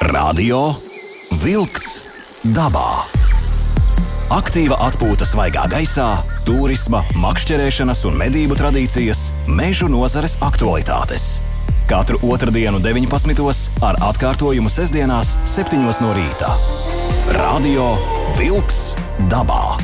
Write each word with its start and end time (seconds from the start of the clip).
Radio 0.00 0.70
Wolks 1.42 1.98
dabā. 2.56 3.02
Aktīva 4.32 4.78
atpūta 4.86 5.26
svaigā 5.28 5.66
gaisā, 5.68 6.22
turisma, 6.46 7.02
makšķerēšanas 7.20 8.00
un 8.08 8.16
medību 8.16 8.56
tradīcijas, 8.56 9.26
mežu 9.44 9.90
nozares 9.92 10.38
aktualitātes. 10.40 11.42
Katru 11.90 12.16
otrdienu, 12.24 12.80
19. 12.80 13.44
ar 13.84 13.98
atkārtojumu 14.08 14.72
sestdienās, 14.72 15.34
7. 15.44 15.76
no 15.84 16.14
rīta. 16.16 16.48
Radio 17.36 17.90
Wolks 18.38 18.94
dabā. 19.28 19.76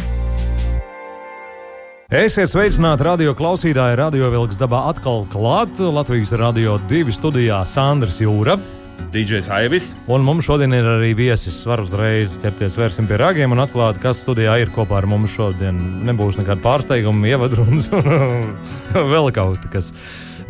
Esiet 2.09 2.48
sveicināti 2.48 3.05
radio 3.05 3.37
klausītāji, 3.37 4.01
radio 4.01 4.33
vilks 4.33 4.57
dabā 4.57 4.87
atkal 4.95 5.27
klāt. 5.29 5.77
Latvijas 5.77 6.33
radio 6.41 6.80
divi 6.89 7.12
studijā 7.12 7.61
Sandrs 7.69 8.23
Jūra. 8.25 8.57
DJs 9.13 9.49
Aivis. 9.55 9.91
Un 10.13 10.25
mums 10.27 10.46
šodien 10.49 10.75
ir 10.77 10.86
arī 10.96 11.13
viesis. 11.17 11.59
Var 11.68 11.82
uzreiz 11.85 12.37
ķerties 12.43 12.77
vērsim 12.79 13.09
pie 13.09 13.18
ragiem 13.23 13.54
un 13.54 13.63
atklāt, 13.64 14.00
kas 14.03 14.21
studijā 14.25 14.59
ir 14.63 14.73
kopā 14.75 15.00
ar 15.00 15.09
mums 15.11 15.35
šodien. 15.37 15.79
Nebūs 16.07 16.41
nekāda 16.41 16.63
pārsteiguma, 16.64 17.29
ievadrunas 17.31 17.90
un 17.96 18.54
vēl 19.13 19.32
kaut 19.37 19.68
kas. 19.73 19.93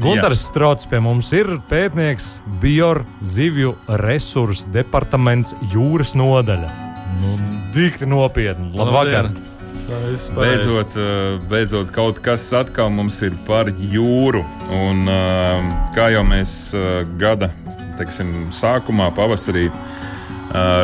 Gunārs 0.02 0.42
Strots 0.50 0.84
pie 0.90 0.98
mums 1.00 1.30
ir 1.32 1.54
pētnieks 1.70 2.40
Bior 2.60 3.04
zivju 3.24 3.72
resursu 4.02 4.68
departaments 4.74 5.54
jūras 5.72 6.12
nodaļa. 6.18 6.72
Nu, 7.22 7.36
dikti 7.76 8.08
nopietni. 8.08 8.74
Labvakar! 8.76 9.30
Beidzot, 9.86 10.96
eh, 10.98 11.38
beidzot, 11.48 11.92
kaut 11.94 12.18
kas 12.18 12.48
atkal 12.58 12.90
mums 12.90 13.20
ir 13.22 13.36
par 13.46 13.70
jūru. 13.70 14.42
Un, 14.74 15.06
eh, 15.08 15.68
kā 15.94 16.10
jau 16.10 16.24
mēs 16.26 16.74
eh, 16.74 17.06
gada 17.18 17.52
teiksim, 17.98 18.48
sākumā, 18.54 19.10
pavasarī 19.16 19.68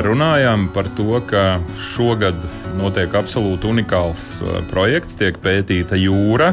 runājām 0.05 0.67
par 0.75 0.89
to, 0.99 1.21
ka 1.29 1.61
šogad 1.81 2.37
notiek 2.77 3.15
absolūti 3.15 3.71
unikāls 3.71 4.25
projekts, 4.73 5.17
tiek 5.17 5.39
pētīta 5.41 5.97
jūra. 5.97 6.51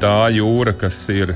Tā 0.00 0.14
jūra, 0.34 0.72
kas 0.74 0.96
ir 1.14 1.34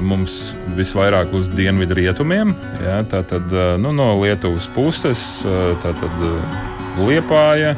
mums 0.00 0.54
visvairāk 0.76 1.32
uz 1.36 1.48
dienvidu 1.52 1.96
rietumiem, 1.98 2.52
ja, 2.84 3.00
tātad 3.08 3.52
uh, 3.54 3.76
nu, 3.80 3.92
no 3.96 4.10
Lietuvas 4.20 4.68
puses, 4.74 5.22
tātad 5.82 6.24
uh, 6.24 6.58
Liepāja, 6.98 7.74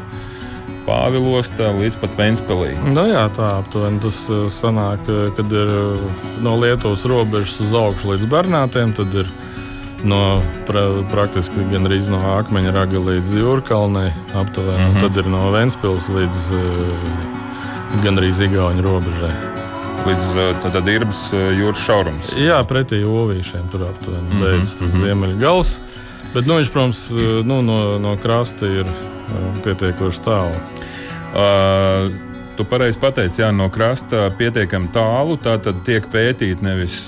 Pāvilosta 0.86 1.70
līdz 1.76 1.98
pat 2.00 2.16
Ventspēlī. 2.18 2.72
Nu, 2.94 3.04
jā, 3.10 3.26
tā 3.36 3.50
aptuveni 3.58 4.00
tas 4.02 4.22
uh, 4.32 4.46
sanāk, 4.52 5.04
uh, 5.10 5.28
kad 5.36 5.52
ir 5.52 5.70
uh, 5.74 6.24
no 6.44 6.56
Lietuvas 6.60 7.04
robežas 7.08 7.58
uz 7.64 7.74
augšu 7.76 8.14
līdz 8.14 8.26
Bernātiem. 8.30 8.94
Tad 8.96 9.14
ir 9.22 9.28
no 10.00 10.40
pra, 10.68 10.86
praktiski 11.12 11.66
gandrīz 11.72 12.08
no 12.12 12.20
akmeņa 12.38 12.74
raga 12.76 13.02
līdz 13.10 13.36
Jūrkalnei 13.42 14.08
aptuveni. 14.32 14.88
Mm. 14.88 14.96
-hmm. 14.96 15.00
Tad 15.04 15.22
ir 15.22 15.30
no 15.30 15.50
Ventspils 15.52 16.08
līdz 16.08 16.44
gandrīz 18.04 18.40
Igaunijas 18.46 18.86
robežai. 18.86 19.34
Līdz 20.06 20.28
tad 20.64 20.88
Irbas 20.88 21.26
uh, 21.34 21.50
jūras 21.52 21.84
šaurums. 21.84 22.32
Jā, 22.40 22.62
pretī 22.64 23.02
Ovīšiem 23.04 23.68
tur 23.70 23.84
aptuveni 23.90 24.22
mm 24.22 24.32
-hmm. 24.32 24.44
beidzas 24.44 24.76
tas 24.76 24.94
mhm. 24.94 25.04
ziemeļgals. 25.04 25.78
Bet 26.34 26.46
nu, 26.46 26.60
viņš, 26.60 26.72
protams, 26.72 27.04
uh, 27.14 27.40
nu, 27.46 27.60
no, 27.66 27.78
no 28.02 28.16
krasta 28.22 28.68
ir 28.70 28.86
uh, 28.86 29.46
pietiekoši 29.66 30.26
tālu. 30.26 30.58
Uh, 31.30 32.28
Tu 32.60 32.64
pareizi 32.68 32.98
pateici, 33.00 33.38
jā, 33.40 33.46
no 33.56 33.70
krasta 33.72 34.26
pietiekami 34.36 34.90
tālu. 34.92 35.38
Tā 35.40 35.54
tad 35.64 35.78
tiek 35.86 36.04
pētīta 36.12 36.60
nevis 36.66 37.06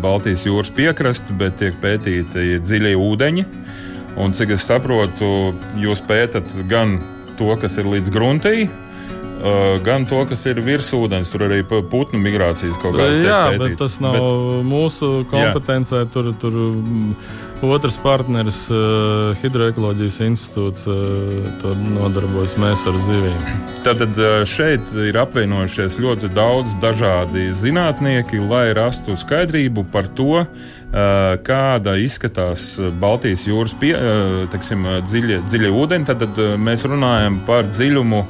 Baltijas 0.00 0.46
jūras 0.46 0.70
piekraste, 0.72 1.34
bet 1.36 1.58
tiek 1.60 1.76
pētīti 1.82 2.54
dziļie 2.62 2.94
ūdeņi. 2.96 3.44
Un, 4.16 4.32
cik 4.32 4.54
es 4.56 4.64
saprotu, 4.64 5.28
jūs 5.76 6.00
pētat 6.08 6.54
gan 6.70 6.96
to, 7.36 7.50
kas 7.60 7.76
ir 7.82 7.90
līdz 7.90 8.12
gruntī, 8.14 8.54
gan 9.84 10.06
to, 10.08 10.22
kas 10.30 10.46
ir 10.48 10.62
virs 10.64 10.88
ūdens. 10.96 11.28
Tur 11.34 11.50
arī 11.50 11.60
putnu 11.68 12.22
migrācijas 12.22 12.78
kaut 12.80 12.96
kādas 12.96 13.18
tiek 13.18 13.28
Jā, 13.28 13.42
bet 13.60 13.76
tas 13.80 13.98
nav 14.00 14.16
bet, 14.16 14.68
mūsu 14.70 15.10
kompetencē. 15.28 16.04
Tur, 16.14 16.30
tur 16.40 16.56
mm, 16.56 17.12
otrs 17.72 17.96
partneris, 18.02 18.64
uh, 18.72 19.32
Hidroekoloģijas 19.40 20.20
institūts, 20.26 20.84
uh, 20.90 21.48
to 21.62 21.72
nodarbojas 21.94 22.56
mēs 22.60 22.84
ar 22.90 22.98
zivīm. 23.04 23.42
Tātad 23.86 24.18
uh, 24.20 24.36
šeit 24.48 24.92
ir 25.04 25.18
apvienojušies 25.22 25.98
ļoti 26.02 26.30
daudz 26.36 26.76
dažādi 26.82 27.48
zinātnieki, 27.54 28.42
lai 28.44 28.68
rastu 28.76 29.16
skaidrību 29.20 29.86
par 29.94 30.10
to, 30.18 30.44
kāda 30.94 31.96
izskatās 31.98 32.76
Baltijas 33.02 33.48
jūras 33.48 33.72
pie, 33.80 33.96
teksim, 34.52 34.84
dziļie, 35.02 35.40
dziļie 35.42 35.72
ūdeņi. 35.74 36.06
Tad 36.06 36.38
mēs 36.62 36.86
runājam 36.86 37.40
par 37.48 37.66
dziļumu. 37.66 38.20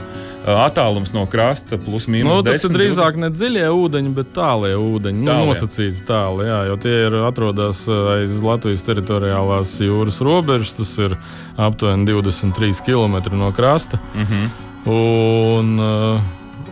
Uh, 0.45 0.61
Attālums 0.65 1.15
no 1.15 1.25
krasta 1.31 1.79
plus 1.81 2.07
mīnus 2.11 2.29
Nu, 2.31 2.43
tas 2.45 2.63
10, 2.63 2.69
ir 2.69 2.77
drīzāk 2.79 3.19
ne 3.21 3.31
dziļie 3.33 3.65
ūdeņi, 3.73 4.13
bet 4.17 4.31
tālie 4.37 4.75
ūdeņi. 4.79 5.23
Nu, 5.23 5.31
Tālie. 5.31 5.49
nosacīti 5.51 6.05
tāli, 6.09 6.49
jā, 6.51 6.61
jo 6.71 6.77
tie 6.85 6.95
ir 7.07 7.19
atrodas 7.25 7.85
uh, 7.89 8.15
aiz 8.19 8.37
Latvijas 8.45 8.85
teritoriālās 8.87 9.75
jūras 9.85 10.21
robežas. 10.25 10.77
Tas 10.79 10.95
ir 11.01 11.17
aptuveni 11.57 12.07
23 12.13 12.85
km 12.87 13.37
no 13.39 13.53
krasta. 13.57 14.01
Mm 14.15 14.27
-hmm. 14.31 14.49
Un, 14.95 15.79
uh, 15.81 16.21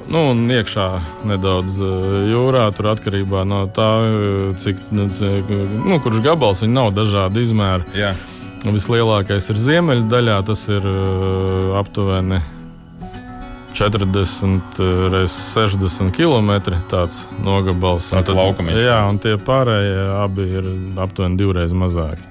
nu, 0.09 0.31
un 0.31 0.45
iekšā 0.51 0.89
nedaudz 1.25 1.79
jūrā, 2.29 2.69
tur 2.77 2.93
atkarībā 2.93 3.45
no 3.49 3.67
tā, 3.67 3.91
cik, 4.59 4.77
nu, 4.91 5.09
cik, 5.09 5.49
nu, 5.87 6.01
kurš 6.01 6.21
gabals 6.21 6.63
viņi 6.63 6.73
nav 6.73 6.93
dažādi 6.93 7.43
izmēri. 7.47 7.85
Jā, 7.95 8.15
Vislielākais 8.63 9.49
ir 9.51 9.59
ziemeļdaļā, 9.59 10.43
tas 10.47 10.69
ir 10.71 10.85
uh, 10.87 11.79
aptuveni 11.81 12.39
40 13.73 14.81
reizes 15.13 15.37
60 15.55 16.13
km. 16.17 16.53
Tāds 16.91 17.25
nogabals. 17.43 18.11
Tāds 18.13 18.35
laukamiņš. 18.37 18.81
Jā, 18.85 18.99
un 19.09 19.21
tie 19.23 19.37
pārējie 19.41 20.09
abi 20.21 20.49
ir 20.61 20.73
aptuveni 21.03 21.41
divreiz 21.41 21.75
mazāki. 21.77 22.25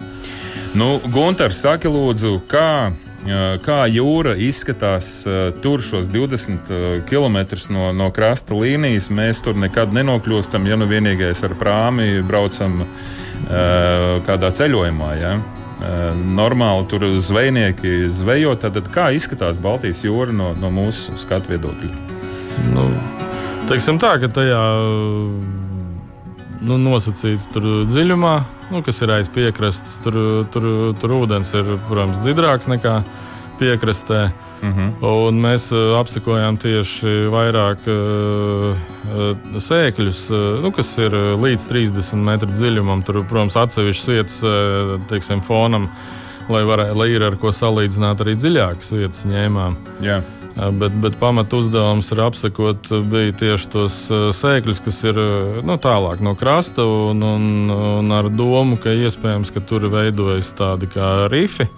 nu, 0.77 0.99
Gunārs, 1.11 1.59
saki, 1.63 1.89
lūdzu, 1.91 2.37
kā, 2.51 2.93
kā 3.65 3.79
jūra 3.91 4.35
izskatās 4.39 5.09
tur 5.63 5.83
šos 5.83 6.07
20 6.13 7.03
km 7.09 7.41
no, 7.73 7.89
no 7.91 8.11
krasta 8.15 8.55
līnijas. 8.55 9.09
Mēs 9.11 9.43
tur 9.43 9.57
nekad 9.59 9.93
nenokļūstam, 9.97 10.69
ja 10.69 10.79
nu 10.79 10.87
vienīgais 10.89 11.43
ar 11.47 11.57
prāmi 11.59 12.21
braucam 12.23 12.85
kādā 14.27 14.53
ceļojumā. 14.55 15.15
Ja? 15.19 15.35
Normāli 15.81 16.85
tur 16.91 17.05
zvejnieki 17.17 18.05
zvejo. 18.13 18.53
Tad 18.61 18.77
kā 18.93 19.09
izskatās 19.17 19.57
Baltijas 19.61 20.03
jūra 20.05 20.33
no, 20.35 20.51
no 20.59 20.69
mūsu 20.73 21.17
skatu 21.21 21.55
viedokļa? 21.55 21.91
Nu, 22.71 22.85
teiksim 23.69 23.97
tā, 24.01 24.13
ka 24.21 24.29
tajā 24.29 24.61
nu, 26.61 26.77
nosacīta 26.77 27.63
dziļumā, 27.89 28.35
nu, 28.71 28.83
kas 28.85 29.01
ir 29.01 29.13
aiz 29.15 29.29
piekrastes, 29.33 29.97
tur, 30.03 30.17
tur, 30.53 30.67
tur 31.01 31.15
ūdens 31.17 31.53
ir, 31.57 31.75
protams, 31.89 32.21
dzidrāks 32.21 32.69
nekā 32.71 32.99
piekrastē. 33.61 34.23
Uh 34.61 34.69
-huh. 34.77 34.89
Un 35.29 35.41
mēs 35.41 35.69
uh, 35.73 35.99
apsekojām 35.99 36.57
tieši 36.61 37.13
vairāk 37.33 37.87
uh, 37.89 38.73
uh, 38.73 39.55
sēkļus, 39.57 40.25
uh, 40.29 40.61
nu, 40.63 40.71
kas 40.71 40.97
ir 40.97 41.15
uh, 41.15 41.37
līdz 41.41 41.69
30 41.69 42.15
metru 42.25 42.49
dziļumam. 42.49 43.05
Tur, 43.05 43.23
protams, 43.23 43.57
atsevišķas 43.57 44.07
vietas, 44.07 44.43
uh, 44.43 44.99
teiksim, 45.09 45.41
fonam, 45.41 45.89
lai, 46.49 46.61
varē, 46.63 46.91
lai 46.93 47.09
ir 47.09 47.23
ar 47.23 47.35
ko 47.41 47.49
salīdzināt 47.49 48.21
arī 48.21 48.35
dziļākas 48.35 48.93
vietas 48.93 49.25
ņēmām. 49.25 49.75
Jā. 50.01 50.17
Uh, 50.17 50.41
Bet, 50.55 50.91
bet 50.91 51.15
pamat 51.19 51.53
uzdevums 51.53 52.11
ir 52.11 52.19
apsekot 52.21 52.89
uh, 52.91 53.13
tieši 53.39 53.69
tos 53.71 53.95
uh, 54.11 54.29
sēkļus, 54.35 54.81
kas 54.83 54.99
ir 55.07 55.17
uh, 55.17 55.61
nu, 55.63 55.77
tālāk 55.79 56.19
no 56.19 56.35
krasta, 56.35 56.83
un, 56.83 57.23
un, 57.23 57.71
un 57.71 58.11
ar 58.11 58.27
domu, 58.29 58.75
ka 58.77 58.91
iespējams, 58.91 59.53
ka 59.55 59.63
tur 59.63 59.87
veidojas 59.93 60.51
tādi 60.59 60.91
kā 60.91 61.29
rifi. 61.31 61.69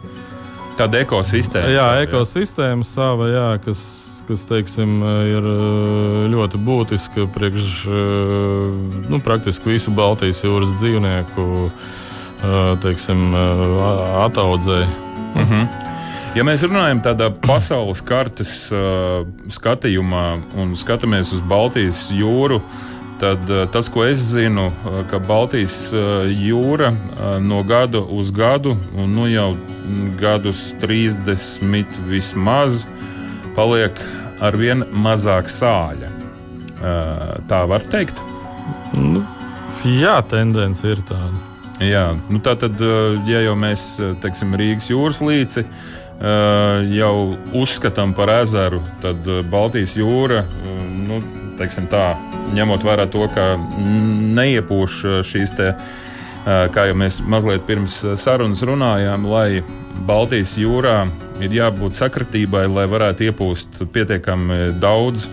Tāda 0.77 1.03
ekosistēma. 1.03 1.69
Jā, 1.69 1.83
sava, 1.85 2.05
ekosistēma 2.07 2.87
sava, 2.87 3.27
jā, 3.29 3.49
kas, 3.61 3.81
kas 4.27 4.45
teiksim, 4.49 5.03
ir 5.29 5.45
uh, 5.45 6.23
ļoti 6.33 6.61
būtiska 6.65 7.27
priekš 7.35 7.67
uh, 7.89 9.03
nu, 9.11 9.19
praktiski 9.23 9.75
visu 9.75 9.93
Baltijas 9.93 10.41
jūras 10.45 10.73
dzīvnieku 10.79 11.45
uh, 11.67 12.73
teiksim, 12.81 13.35
ataudzēji. 14.23 14.89
Uh 15.33 15.51
-huh. 15.51 15.67
Ja 16.33 16.41
mēs 16.43 16.63
runājam 16.65 17.01
tādā 17.05 17.29
pasaules 17.29 18.01
kartes 18.01 18.71
uh, 18.73 19.21
skatījumā 19.53 20.41
un 20.57 20.73
skatāmies 20.73 21.33
uz 21.33 21.41
Baltijas 21.41 22.07
jūru, 22.11 22.61
tad 23.19 23.49
uh, 23.49 23.69
tas, 23.69 23.89
ko 23.89 24.05
es 24.05 24.17
zinu, 24.17 24.65
uh, 24.65 25.03
ka 25.11 25.19
Baltijas 25.19 25.93
uh, 25.93 26.25
jūra 26.25 26.89
uh, 26.89 27.37
no 27.39 27.63
gada 27.63 27.99
uz 27.99 28.31
gadu, 28.31 28.77
un 28.97 29.13
nu 29.13 29.27
jau 29.29 29.51
mm, 29.53 29.72
gadus 30.19 30.71
30 30.81 32.01
vismaz, 32.09 32.83
paliek 33.57 33.99
ar 34.43 34.57
vien 34.59 34.83
mazāk 34.91 35.51
sāļa. 35.51 36.11
Tā 37.47 37.63
var 37.69 37.85
teikt. 37.91 38.19
Nu, 38.97 39.23
jā, 39.87 40.17
tendence 40.29 40.87
ir 40.87 41.01
tāda. 41.07 41.39
Jā, 41.83 42.05
nu 42.29 42.39
tā 42.43 42.53
tad, 42.59 42.79
ja 43.27 43.41
jau 43.43 43.55
mēs 43.59 43.97
teiksim, 44.23 44.53
Rīgas 44.59 44.91
jūras 44.91 45.21
līci 45.25 45.65
jau 46.93 47.15
uzskatām 47.57 48.13
par 48.15 48.31
ezeru, 48.37 48.79
tad 49.03 49.25
Baltijas 49.51 49.95
jūra, 49.97 50.43
nu, 51.07 51.19
teiksim 51.59 51.89
tā, 51.91 52.13
ņemot 52.55 52.85
vērā 52.85 53.07
to, 53.11 53.25
ka 53.33 53.53
neiepūš 54.37 54.99
šīs 55.27 55.55
te, 55.57 55.73
kā 56.43 56.87
jau 56.89 56.95
mēs 56.99 57.21
mazliet 57.23 57.63
pirms 57.67 58.01
sarunas 58.19 58.63
runājām, 58.67 59.27
lai 59.31 59.63
Baltijas 60.07 60.57
jūrā 60.59 61.05
ir 61.43 61.53
jābūt 61.55 61.95
sakritībai, 61.97 62.65
lai 62.71 62.85
varētu 62.89 63.29
iepūst 63.29 63.83
pietiekami 63.93 64.73
daudz 64.81 65.27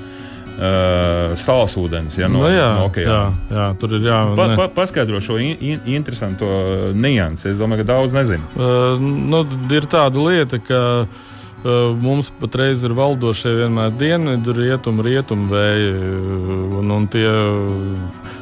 uh, 0.60 1.32
salas 1.38 1.74
ūdens 1.80 2.18
ja, 2.20 2.28
no, 2.28 2.42
no, 2.42 2.44
nu 2.46 2.52
jā, 2.54 2.68
no 2.76 2.84
okeāna. 2.90 3.16
Jā, 3.16 3.56
jā, 3.56 3.66
tur 3.80 3.96
ir 3.98 4.06
jā. 4.10 4.20
Pa, 4.38 4.46
pa, 4.58 4.68
paskaidro 4.80 5.22
šo 5.24 5.40
in, 5.42 5.56
in, 5.58 5.82
interesanto 5.96 6.46
niansi. 6.94 7.50
Es 7.52 7.60
domāju, 7.60 7.84
ka 7.84 7.92
daudz 7.94 8.16
nezinu. 8.16 8.46
Uh, 8.54 8.94
nu, 9.00 9.44
ir 9.74 9.90
tāda 9.90 10.30
lieta, 10.30 10.62
ka. 10.62 10.84
Uh, 11.06 11.26
mums 12.00 12.30
patreiz 12.40 12.80
ir 12.88 12.94
valdošie 12.96 13.50
vienmēr 13.58 13.90
dienvidu, 14.00 14.54
rietumu, 14.56 15.04
rietumu 15.04 15.50
vēji. 15.50 15.90
Un, 16.80 16.94
un 16.96 17.08
tie 17.12 17.28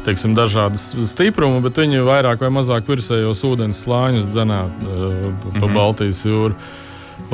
teiksim, 0.09 0.35
dažādi 0.37 0.81
stiprumi, 0.81 1.63
bet 1.65 1.79
viņi 1.79 2.05
vairāk 2.07 2.43
vai 2.45 2.53
mazāk 2.59 2.89
virsējos 2.89 3.45
ūdens 3.49 3.85
slāņus 3.85 4.29
dzenā 4.33 4.65
uh, 4.67 4.77
pa 5.45 5.55
mm 5.55 5.63
-hmm. 5.63 5.75
Baltijas 5.77 6.25
jūru. 6.27 6.59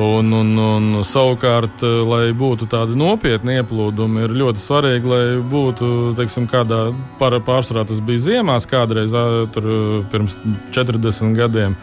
Un, 0.01 0.33
un, 0.33 0.57
un 0.59 1.03
savukārt, 1.07 1.83
eh, 1.85 1.99
lai 2.09 2.33
būtu 2.33 2.67
tādi 2.67 2.97
nopietni 2.99 3.61
ieplūdumi, 3.61 4.25
ir 4.25 4.33
ļoti 4.41 4.59
svarīgi, 4.59 5.07
lai 5.07 5.25
būtu 5.39 6.15
teiksim, 6.19 6.49
kādā 6.51 6.89
pārsvarā 7.21 7.85
tas 7.87 8.01
bija 8.01 8.19
ziemās, 8.19 8.67
kādreiz 8.67 9.13
tur 9.53 9.69
pirms 10.11 10.41
40 10.73 11.37
gadiem. 11.37 11.77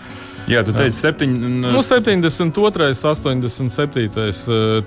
Jā, 0.50 0.64
tu 0.66 0.74
teici, 0.74 0.98
septiņ... 0.98 1.38
nu, 1.62 1.82
72, 1.86 2.90
87. 2.98 4.10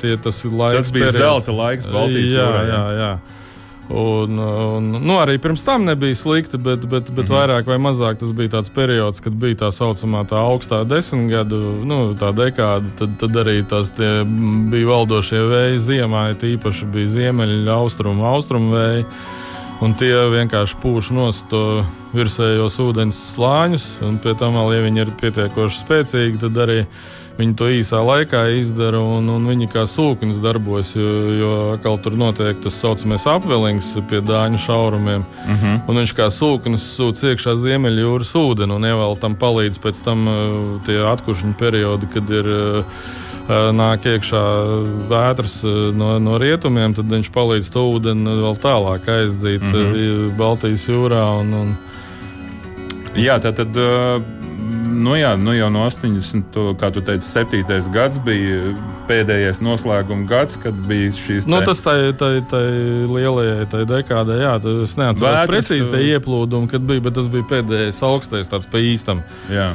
Tie, 0.02 0.16
tas, 0.20 0.44
laiks, 0.44 0.76
tas 0.76 0.92
bija 0.92 1.06
periods. 1.06 1.22
zelta 1.22 1.54
laiks 1.54 1.86
Baltijas 1.86 2.34
jūrā. 2.34 2.62
Jā, 2.66 2.66
jā. 2.74 2.84
jā. 2.98 3.42
Un, 3.88 4.38
un, 4.38 4.86
nu, 5.04 5.16
arī 5.20 5.36
pirms 5.38 5.60
tam 5.64 5.84
nebija 5.84 6.16
slikti, 6.16 6.56
bet, 6.56 6.86
bet, 6.88 7.10
bet 7.10 7.28
mm 7.28 7.34
-hmm. 7.34 7.36
vairāk 7.36 7.66
vai 7.66 7.76
mazāk 7.78 8.16
tas 8.16 8.32
bija 8.32 8.48
tāds 8.48 8.72
periods, 8.72 9.20
kad 9.20 9.32
bija 9.32 9.54
tā 9.54 9.70
saucamā 9.72 10.25
tā 10.25 10.40
augstā 10.40 10.84
desmitgadu, 10.84 11.84
nu, 11.84 12.14
tā 12.14 12.32
dekāda. 12.32 12.84
Tad, 12.98 13.10
tad 13.20 13.31
arī 13.31 13.62
tās 13.69 13.92
bija 14.70 14.86
valdošie 14.86 15.38
vēji 15.38 15.78
ziemā, 15.78 16.34
tīpaši 16.34 16.86
bija 16.86 17.06
ziemeļu, 17.06 17.70
austrumu, 17.70 18.25
austrumu 18.25 18.75
vēji. 18.75 19.04
Un 19.81 19.94
tie 19.94 20.14
vienkārši 20.14 20.76
pūš 20.82 21.10
nost 21.10 21.44
to 21.50 21.84
virsējos 22.14 22.78
ūdens 22.78 23.34
slāņus, 23.36 23.84
un 24.02 24.19
pie 24.19 24.34
tam, 24.34 24.54
ja 24.54 24.81
viņi 24.81 25.00
ir 25.00 25.10
pietiekoši 25.20 25.84
spēcīgi, 25.84 26.40
tad 26.40 26.56
arī 26.56 26.86
Viņi 26.86 26.94
to 27.34 27.66
īsā 27.66 27.98
laikā 27.98 28.44
izdara, 28.60 29.00
un, 29.02 29.26
un 29.28 29.48
viņi 29.50 29.66
kā 29.72 29.84
sūknis 29.90 30.38
darbojas, 30.42 30.94
jo, 30.94 31.08
jo 31.34 31.50
atkal 31.75 31.98
tur 31.98 32.14
notiek 32.19 32.60
tas 32.62 32.76
saucamais 32.78 33.26
apvelings 33.26 33.90
pie 34.10 34.20
dāņu 34.22 34.60
šaurumiem. 34.62 35.25
Uh 35.25 35.50
mhm. 35.50 35.64
-huh. 35.64 35.81
Un 35.88 35.96
viņš 35.96 36.14
kā 36.14 36.31
sūknis 36.31 36.86
sūc 36.96 37.25
iekšā 37.32 37.56
ziemeļjūras 37.56 38.34
ūdeni, 38.34 38.72
un 38.72 38.82
ievēl 38.84 39.19
tam 39.20 39.34
palīdz 39.34 39.78
pēc 39.82 40.04
tam 40.04 40.28
uh, 40.28 40.81
tie 40.86 40.98
atkušņu 41.02 41.54
periodi, 41.58 42.06
kad 42.14 42.31
ir 42.31 42.46
uh, 42.46 42.84
nāk 43.72 44.06
iekšā 44.06 44.44
vētras 45.10 45.64
no, 45.92 46.19
no 46.19 46.38
rietumiem, 46.38 46.94
tad 46.94 47.10
viņš 47.10 47.31
palīdz 47.31 47.70
to 47.70 47.82
ūdeni 47.90 48.31
vēl 48.40 48.56
tālāk 48.56 49.08
aizdzīt 49.08 49.62
mhm. 49.62 49.75
-huh. 49.75 50.36
Baltijas 50.36 50.88
jūrā. 50.88 51.40
Un, 51.40 51.54
un... 51.54 51.76
Jā, 53.14 53.38
tā 53.38 53.52
tad. 53.52 53.76
Uh 53.76 54.44
nu 54.96 55.17
jā, 55.19 55.35
nu 55.41 55.52
jau 55.56 55.69
no 55.73 55.85
80. 55.88 56.56
kā 56.81 56.91
tu 56.94 57.02
teici, 57.05 57.26
7. 57.29 57.62
gads 57.94 58.20
bija 58.25 58.75
pēdējais 59.08 59.61
noslēguma 59.64 60.29
gads, 60.31 60.58
kad 60.62 60.76
bija 60.88 61.12
šīs. 61.14 61.49
Nu, 61.50 61.61
tas 61.67 61.82
tai, 61.85 62.12
tai, 62.19 62.38
tai 62.50 62.64
lielajai 63.11 63.69
tai 63.73 63.85
dekādai, 63.91 64.41
jā, 64.43 64.55
es 64.85 64.96
neatceros 65.00 65.25
Vētras, 65.25 65.52
precīzi 65.52 65.91
tie 65.93 66.02
ieplūdumi, 66.14 66.70
kad 66.73 66.87
bija, 66.88 67.05
bet 67.05 67.19
tas 67.19 67.31
bija 67.32 67.49
pēdējais 67.52 68.02
augstais 68.06 68.50
tāds 68.52 68.70
pa 68.70 68.82
īstam. 68.82 69.25
Jā. 69.52 69.73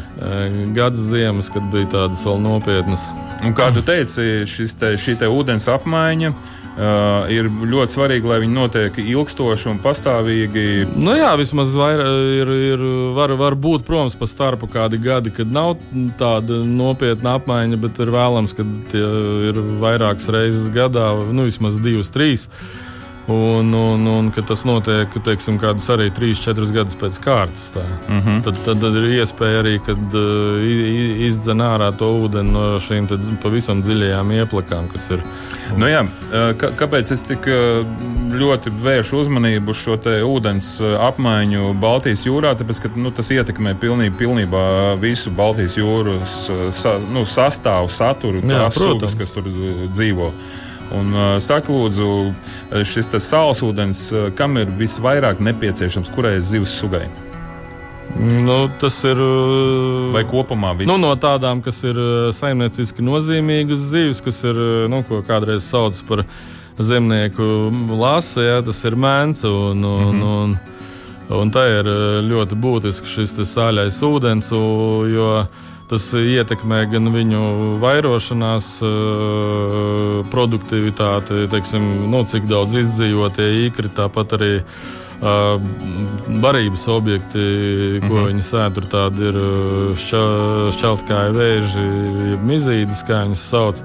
Gads 0.77 1.01
ziemas, 1.12 1.51
kad 1.54 1.68
bija 1.74 1.92
tādas 1.98 2.24
vēl 2.27 2.39
nopietnas. 2.44 3.06
Un 3.45 3.54
kā 3.56 3.69
tu 3.75 3.83
teici, 3.86 4.45
šis 4.50 4.75
te, 4.80 4.95
šī 5.00 5.19
te 5.21 5.30
ūdens 5.31 5.69
apmaiņa. 5.71 6.33
Uh, 6.80 7.25
ir 7.33 7.50
ļoti 7.50 7.92
svarīgi, 7.92 8.27
lai 8.30 8.38
viņi 8.39 8.56
notiek 8.56 9.00
ilgstoši 9.01 9.68
un 9.68 9.80
pastāvīgi. 9.83 10.66
Nu 10.95 11.16
jā, 11.18 11.33
vismaz 11.39 11.74
vairāk 11.75 12.12
ir, 12.38 12.51
ir 12.69 12.83
var, 13.18 13.33
var 13.39 13.57
būt, 13.60 13.83
protams, 13.88 14.16
pa 14.16 14.30
starpu 14.30 14.69
kādi 14.71 15.00
gadi, 15.04 15.33
kad 15.36 15.51
nav 15.51 15.75
tāda 16.21 16.62
nopietna 16.63 17.36
apmaiņa, 17.39 17.81
bet 17.83 18.00
ir 18.00 18.13
vēlams, 18.16 18.56
ka 18.56 18.63
ir 18.94 19.60
vairākas 19.81 20.30
reizes 20.31 20.69
gadā, 20.71 21.10
nu 21.36 21.50
vismaz 21.50 21.81
divas, 21.83 22.13
trīs. 22.16 22.48
Uh, 22.48 22.88
Un, 23.29 23.73
un, 23.73 24.07
un 24.09 24.29
ka 24.33 24.41
tas 24.41 24.63
notiek 24.65 25.13
teiksim, 25.25 25.59
kādus 25.61 25.89
arī 25.93 26.07
3-4 26.09 26.71
gadus 26.73 26.97
pēc 26.97 27.19
kārtas. 27.21 27.69
Mm 28.07 28.21
-hmm. 28.21 28.41
tad, 28.43 28.57
tad, 28.65 28.81
tad 28.81 28.95
ir 28.97 29.19
iespēja 29.19 29.59
arī 29.61 29.75
uh, 29.77 31.25
izdzen 31.27 31.61
ārā 31.61 31.91
to 31.97 32.09
ūdeni 32.23 32.51
no 32.51 32.79
šīm 32.81 33.05
pavisam 33.43 33.81
dziļajām 33.81 34.31
ieplakām, 34.31 34.87
kas 34.89 35.09
ir. 35.11 35.21
Nu 35.77 35.85
jā, 35.85 36.01
kāpēc 36.57 37.11
es 37.13 37.21
tik 37.21 37.45
ļoti 38.33 38.71
vēršu 38.83 39.19
uzmanību 39.19 39.69
uz 39.69 39.77
šo 39.77 39.97
ūdens 40.25 40.81
apmaiņu 40.81 41.73
Baltijas 41.73 42.25
jūrā? 42.25 42.55
Tāpēc, 42.57 42.81
ka 42.81 42.89
nu, 42.95 43.11
tas 43.11 43.29
ietekmē 43.31 43.75
pilnībā, 43.75 44.17
pilnībā 44.17 44.63
visu 45.01 45.31
Baltijas 45.31 45.77
jūras 45.77 46.49
sa, 46.71 46.97
nu, 47.13 47.25
sastāvu, 47.25 47.89
saturu, 47.89 48.41
jā, 48.41 48.69
protams, 48.73 49.15
kas 49.15 49.31
tur 49.31 49.45
dzīvo. 49.93 50.33
Un, 50.95 51.13
uh, 51.13 51.38
saka, 51.44 51.69
lūdzu, 51.69 52.33
šis 52.88 53.12
saules 53.21 53.62
ūdens, 53.62 54.07
kam 54.36 54.57
ir 54.57 54.71
visvairāk 54.80 55.41
nepieciešams, 55.44 56.09
kurai 56.15 56.39
zivs 56.41 56.74
sugai? 56.81 57.07
Nu, 58.18 58.69
tas 58.80 58.97
ir. 59.06 59.19
Vai 60.13 60.24
kopumā 60.27 60.74
viss? 60.77 60.89
Nu, 60.89 60.97
no 61.01 61.12
tādām, 61.19 61.62
kas 61.63 61.83
ir 61.86 62.00
saimnieciski 62.36 63.06
nozīmīgas 63.06 63.83
zivis, 63.91 64.21
kas 64.25 64.41
ir, 64.47 64.57
nu, 64.89 65.03
ko 65.07 65.21
kādreiz 65.27 65.68
sauc 65.69 66.00
par 66.09 66.24
zemnieku 66.80 67.69
lasi, 68.00 68.42
ja, 68.47 68.59
tas 68.65 68.81
ir 68.88 68.97
mēns. 68.97 69.45
Un, 69.45 69.85
un, 69.85 70.15
mm 70.15 70.21
-hmm. 70.21 70.57
un, 71.30 71.39
un 71.42 71.51
tā 71.53 71.68
ir 71.80 71.92
ļoti 72.31 72.57
būtisks 72.57 73.15
šis 73.15 73.38
sāļais 73.53 74.01
ūdens, 74.01 74.51
jo 75.13 75.45
Tas 75.89 76.03
ietekmē 76.13 76.83
gan 76.92 77.09
viņu 77.09 77.42
vairošanās, 77.81 78.66
eh, 78.85 80.18
produktivitāti, 80.30 81.47
teiksim, 81.49 81.85
nu, 82.11 82.21
cik 82.30 82.45
daudz 82.45 82.75
izdzīvotie 82.78 83.47
īkri, 83.66 83.90
tāpat 83.97 84.35
arī 84.37 84.52
uh, 84.61 85.57
barības 86.44 86.85
objekti, 86.94 87.42
ko 88.06 88.13
mm 88.13 88.19
-hmm. 88.19 88.28
viņi 88.30 88.44
sēž. 88.45 88.73
Tur 88.75 88.85
tādi 88.85 89.25
ir 89.30 89.40
eh, 89.42 89.95
šķa, 89.97 90.21
šķeltkāju 90.78 91.33
vēži, 91.40 91.87
mizīdas, 92.45 93.02
kā 93.07 93.23
viņas 93.25 93.49
sauc. 93.49 93.81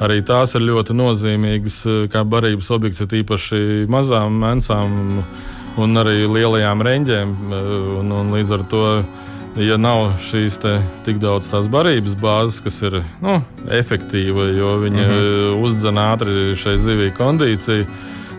Arī 0.00 0.22
tās 0.26 0.54
ir 0.54 0.60
ļoti 0.60 0.92
nozīmīgas 0.92 1.78
kā 2.10 2.24
barības 2.24 2.70
objekts, 2.70 3.00
īpaši 3.00 3.86
mazām 3.88 4.34
mēncām 4.42 5.22
un 5.76 5.96
arī 5.96 6.26
lielajām 6.26 6.82
reņģēm. 6.82 7.30
Un, 8.00 8.12
un 8.12 8.34
līdz 8.34 8.52
ar 8.52 8.62
to 8.68 9.04
ja 9.56 9.76
nav 9.80 10.16
šīs 10.20 10.58
tik 11.06 11.20
daudz 11.22 11.48
tās 11.50 11.68
barības 11.72 12.16
bāzes, 12.20 12.60
kas 12.64 12.80
ir 12.86 13.00
nu, 13.24 13.38
efektīva, 13.72 14.50
jo 14.56 14.76
viņi 14.82 15.02
mm 15.02 15.14
-hmm. 15.14 15.64
uzdzen 15.64 15.98
ātri 15.98 16.56
šai 16.56 16.76
zivij 16.78 17.14
kondīciju. 17.16 17.86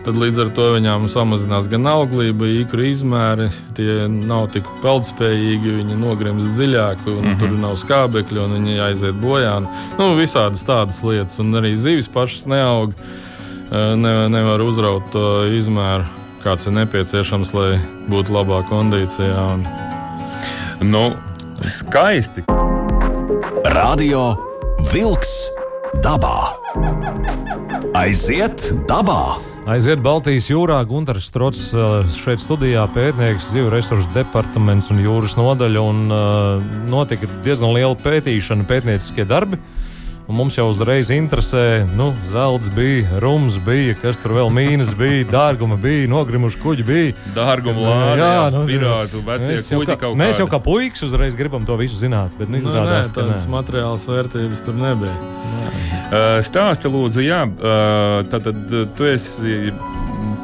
Tad 0.04 0.16
līdz 0.16 0.38
ar 0.40 0.50
to 0.56 0.66
viņām 0.72 1.08
samazinās 1.10 1.66
gan 1.68 1.86
auglība, 1.86 2.46
īkru 2.62 2.84
izmēri, 2.86 3.50
tie 3.76 4.06
nav 4.08 4.46
tik 4.54 4.64
peldspējīgi, 4.82 5.74
viņi 5.80 5.98
nogrimst 6.00 6.54
dziļāk, 6.56 7.02
un 7.06 7.18
mm 7.18 7.24
-hmm. 7.24 7.38
tur 7.38 7.50
nav 7.50 7.74
skābekļa, 7.76 8.44
un 8.44 8.54
viņi 8.56 8.80
aiziet 8.80 9.14
bojā. 9.14 9.60
Nu, 9.98 10.14
visādas 10.16 10.64
tādas 10.64 11.02
lietas, 11.02 11.38
un 11.38 11.52
arī 11.54 11.74
zivis 11.74 12.08
pašas 12.08 12.46
neaug. 12.46 12.94
Ne, 13.70 14.28
nevar 14.28 14.60
uzraut 14.60 15.10
to 15.12 15.44
izmēru, 15.44 16.04
kāds 16.44 16.66
ir 16.66 16.72
nepieciešams, 16.72 17.52
lai 17.52 17.80
būtu 18.08 18.32
labā 18.32 18.62
kondīcijā. 18.70 19.44
Un, 19.54 19.87
Nu, 20.80 21.10
skaisti. 21.60 22.44
Radio 23.64 24.36
Wolks 24.92 25.32
dabā. 26.04 26.54
Aiziet 27.98 28.62
dabā! 28.86 29.40
Aiziet 29.68 29.98
Baltijas 30.04 30.46
jūrā, 30.52 30.78
Gunārs 30.86 31.26
Strots 31.32 31.64
uh, 31.74 32.06
šeit 32.14 32.38
studijā, 32.40 32.86
pētnieks, 32.94 33.50
zivju 33.50 33.72
resursu 33.74 34.14
departaments 34.14 34.92
un 34.94 35.02
jūras 35.02 35.34
nodaļa. 35.40 35.82
Un, 35.82 36.06
uh, 36.14 36.70
notika 36.86 37.26
diezgan 37.42 37.74
liela 37.74 37.98
pētīšana, 37.98 38.68
pētnieciskie 38.70 39.26
darbi. 39.26 39.58
Un 40.28 40.36
mums 40.36 40.58
jau 40.58 40.66
uzreiz 40.68 41.08
interesē, 41.08 41.86
nu, 41.96 42.10
zelts 42.28 42.68
bija, 42.76 43.16
rums 43.22 43.54
bija, 43.64 43.94
kas 43.96 44.18
tur 44.20 44.34
vēl 44.36 44.50
mīnus 44.52 44.90
bija, 44.98 45.24
dārguma 45.30 45.78
bija, 45.80 46.04
nogrimuši 46.12 46.58
kuģi 46.60 46.84
bija. 46.84 47.14
Dārguma 47.32 47.80
lāde, 47.86 48.18
jā, 48.20 48.42
nu, 48.52 48.60
pirātu, 48.68 49.22
vecie 49.24 49.54
mēs 49.54 49.70
jau 49.72 49.78
kuģi 49.80 49.88
kā, 49.94 49.96
kaut 50.02 50.18
mēs 50.20 50.40
jau 50.42 50.46
kā 50.52 50.60
puikas 50.66 51.06
uzreiz 51.06 51.38
gribam 51.38 51.64
to 51.64 51.78
visu 51.80 51.96
zināt, 51.96 52.34
bet 52.36 52.52
nu, 52.52 52.58
Nu, 52.58 52.60
nē, 52.60 52.66
izrādās, 52.66 53.08
ka 53.14 53.22
tādas 53.22 53.46
nē. 53.46 53.52
materiālas 53.54 54.04
vērtības 54.10 54.66
tur 54.66 54.76
nebija. 54.76 55.14
Uh, 55.16 56.26
Stāsti, 56.44 56.92
lūdzu, 56.92 57.24
jā, 57.24 57.40
uh, 57.48 58.20
tātad 58.28 58.60
uh, 58.68 58.84
tu 59.00 59.08
esi 59.08 59.72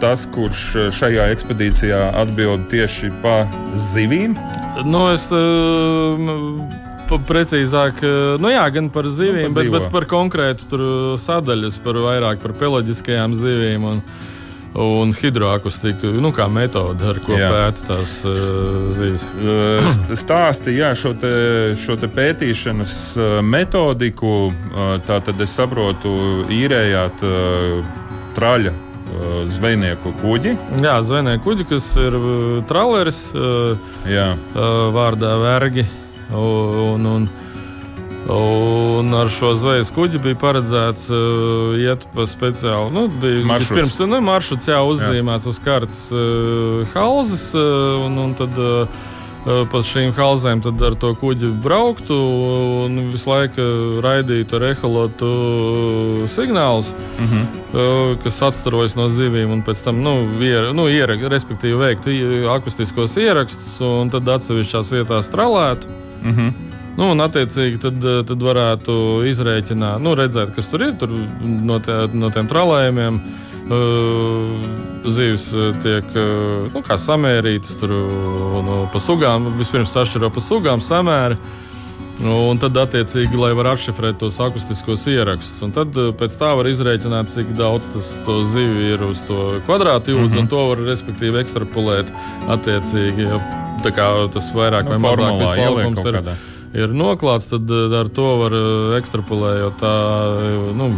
tas, 0.01 0.25
kurš 0.33 0.95
šajā 0.97 1.29
ekspedīcijā 1.37 2.01
atbild 2.25 2.71
tieši 2.73 3.13
pa 3.21 3.43
zivīm. 3.77 4.33
Nu, 4.89 5.05
es 5.13 5.29
uh, 5.29 6.17
precīzāk, 7.09 8.01
uh, 8.05 8.35
nu 8.43 8.51
jā, 8.53 8.67
gan 8.75 8.91
par 8.91 9.05
zivīm, 9.09 9.51
Nu, 9.51 9.55
par 9.57 9.65
bet, 9.65 9.73
bet 9.79 9.91
par 9.93 10.07
konkrētu 10.11 10.69
tur 10.71 10.85
sadaļas, 11.21 11.81
par 11.85 11.99
vairāk 12.05 12.41
par 12.45 12.53
peloģiskajām 12.61 13.35
zivīm. 13.39 13.85
Un, 13.95 14.07
Un 14.75 15.13
hidroakustiku, 15.15 16.09
nu, 16.19 16.33
kā 16.35 16.49
metode, 16.51 16.99
ar 17.07 17.21
ko 17.23 17.37
Jā. 17.39 17.47
pēta 17.47 17.85
tās 17.93 18.15
uh, 18.27 18.33
zivis. 18.91 19.23
Uh, 19.39 19.87
st- 19.87 20.17
Stāsti 20.19 20.75
jā, 20.75 20.89
šo, 20.99 21.13
te, 21.15 21.31
šo 21.79 21.95
te 21.95 22.09
pētīšanas 22.11 22.95
uh, 23.15 23.37
metodiku. 23.47 24.49
uh, 24.51 24.97
Tā 25.07 25.21
tad 25.23 25.39
es 25.47 25.55
saprotu, 25.55 26.11
īrējāt 26.51 27.23
uh, 27.23 27.87
traļa 28.35 28.75
uh, 28.75 29.47
zvejnieku 29.47 30.11
kuģi. 30.19 30.57
Jā, 30.83 30.97
zvejnieku 31.07 31.47
kuģi, 31.47 31.69
kas 31.71 31.93
ir 32.03 32.19
uh, 32.19 32.59
trauleris, 32.67 33.29
uh, 33.31 33.79
Jā, 34.11 34.33
uh, 34.35 34.89
vārdā 34.91 35.37
vergi. 35.39 35.87
Un, 36.33 37.05
un, 37.07 37.29
un 38.29 39.15
ar 39.15 39.29
šo 39.29 39.53
zvejas 39.55 39.91
kuģi 39.95 40.21
bija 40.25 40.39
paredzēts 40.41 41.11
uh, 41.13 41.75
iet 41.81 42.07
pa 42.15 42.25
speciālu. 42.29 42.91
Nu, 42.95 43.07
bija 43.21 43.59
pirms 43.69 43.99
nu, 44.09 44.21
maršruts 44.25 44.69
jau 44.71 44.85
uzzīmēts 44.95 45.45
jā. 45.45 45.53
uz 45.53 45.59
kartes 45.65 46.07
uh, 46.15 46.87
halzes, 46.95 47.51
uh, 47.59 48.07
un, 48.07 48.17
un 48.25 48.33
tad 48.39 48.57
uh, 48.57 48.89
uh, 49.45 49.65
pa 49.71 49.83
šīm 49.85 50.15
halzēm 50.17 50.63
tad 50.65 50.81
ar 50.89 50.97
to 50.97 51.13
kuģi 51.21 51.53
brauktu 51.65 52.17
un 52.87 53.11
visu 53.13 53.29
laiku 53.31 53.67
raidītu 54.05 54.57
ar 54.57 54.71
eholotu 54.73 55.29
signālus. 56.33 56.95
uh 57.19 57.29
-huh. 57.29 57.45
Uh, 57.75 58.15
kas 58.23 58.43
atstarojas 58.43 58.95
no 58.95 59.09
zivīm, 59.09 59.51
un 59.51 59.63
pēc 59.63 59.85
tam 59.85 59.97
nu, 59.99 60.13
ier, 60.41 60.73
nu, 60.75 60.87
ierak, 60.89 61.19
respektīvi 61.21 61.75
veikt 61.77 62.07
i- 62.07 62.47
akustiskos 62.47 63.17
ierakstus, 63.17 63.81
un 63.81 64.11
tad 64.11 64.23
atsevišķās 64.29 64.93
vietās 64.95 65.27
strālētu. 65.27 65.91
Uh 66.25 66.37
-huh. 66.39 66.53
Nu, 66.95 67.09
un, 67.11 67.23
attiecīgi, 67.25 67.81
tad, 67.83 68.05
eh, 68.07 68.21
tad 68.27 68.43
varētu 68.43 69.25
izrēķināt, 69.27 70.03
nu, 70.05 70.15
redzēt, 70.19 70.55
kas 70.55 70.71
tur 70.71 70.87
ir 70.87 70.95
tur 71.01 71.11
no, 71.43 71.81
tie, 71.83 72.05
no 72.15 72.31
tiem 72.35 72.51
trolējumiem. 72.51 73.21
Uh, 73.65 74.61
zivs 75.09 75.47
eh, 75.57 75.71
tiek 75.81 76.05
uh, 76.21 76.67
nu, 76.75 76.83
samērītas 77.01 77.79
tur 77.81 77.95
nu, 78.67 78.83
pa 78.93 79.01
sugām. 79.01 79.49
Vispirms 79.57 79.95
sašķiro 79.97 80.29
pa 80.31 80.43
sugām, 80.45 80.85
samēri. 80.85 81.39
Un 82.25 82.57
tad, 82.57 82.77
attiecīgi, 82.81 83.37
lai 83.37 83.51
varētu 83.53 83.83
atšifrēt 83.83 84.17
tos 84.23 84.39
akustiskos 84.41 85.03
ierakstus, 85.13 85.59
un 85.67 85.75
tad 85.77 85.93
eh, 86.01 86.09
pēc 86.17 86.37
tā 86.41 86.55
var 86.57 86.69
izrēķināt, 86.71 87.29
cik 87.35 87.51
daudz 87.59 87.91
tas 87.93 88.15
to 88.25 88.39
zivju 88.49 88.87
ir 88.95 89.03
uz 89.05 89.27
to 89.29 89.59
kvadrātu 89.67 90.15
jūdzes, 90.15 90.31
mm 90.31 90.39
-hmm. 90.39 90.41
un 90.41 90.49
to 90.49 90.63
var 90.71 90.81
respektīvi 90.87 91.41
ekstrapolēt. 91.43 92.13
Attiecīgi, 92.49 93.29
tā 93.85 93.93
kā 93.93 94.07
tas 94.33 94.49
vairāk 94.55 94.89
vai 94.89 94.99
Nu, 94.99 95.05
mazāk 95.05 95.21
formulā 95.21 95.41
viss 95.43 95.57
ieliek 95.57 95.77
laukums 95.77 96.03
kaut 96.03 96.07
ir, 96.07 96.21
kādā. 96.21 96.35
ir 96.85 96.89
noklāts, 96.89 97.51
tad 97.51 97.71
eh, 97.71 97.99
ar 98.01 98.09
to 98.09 98.29
var 98.39 98.53
eh, 98.53 98.97
ekstrapolējot 99.01 99.77
tā, 99.81 99.95
nu, 100.81 100.89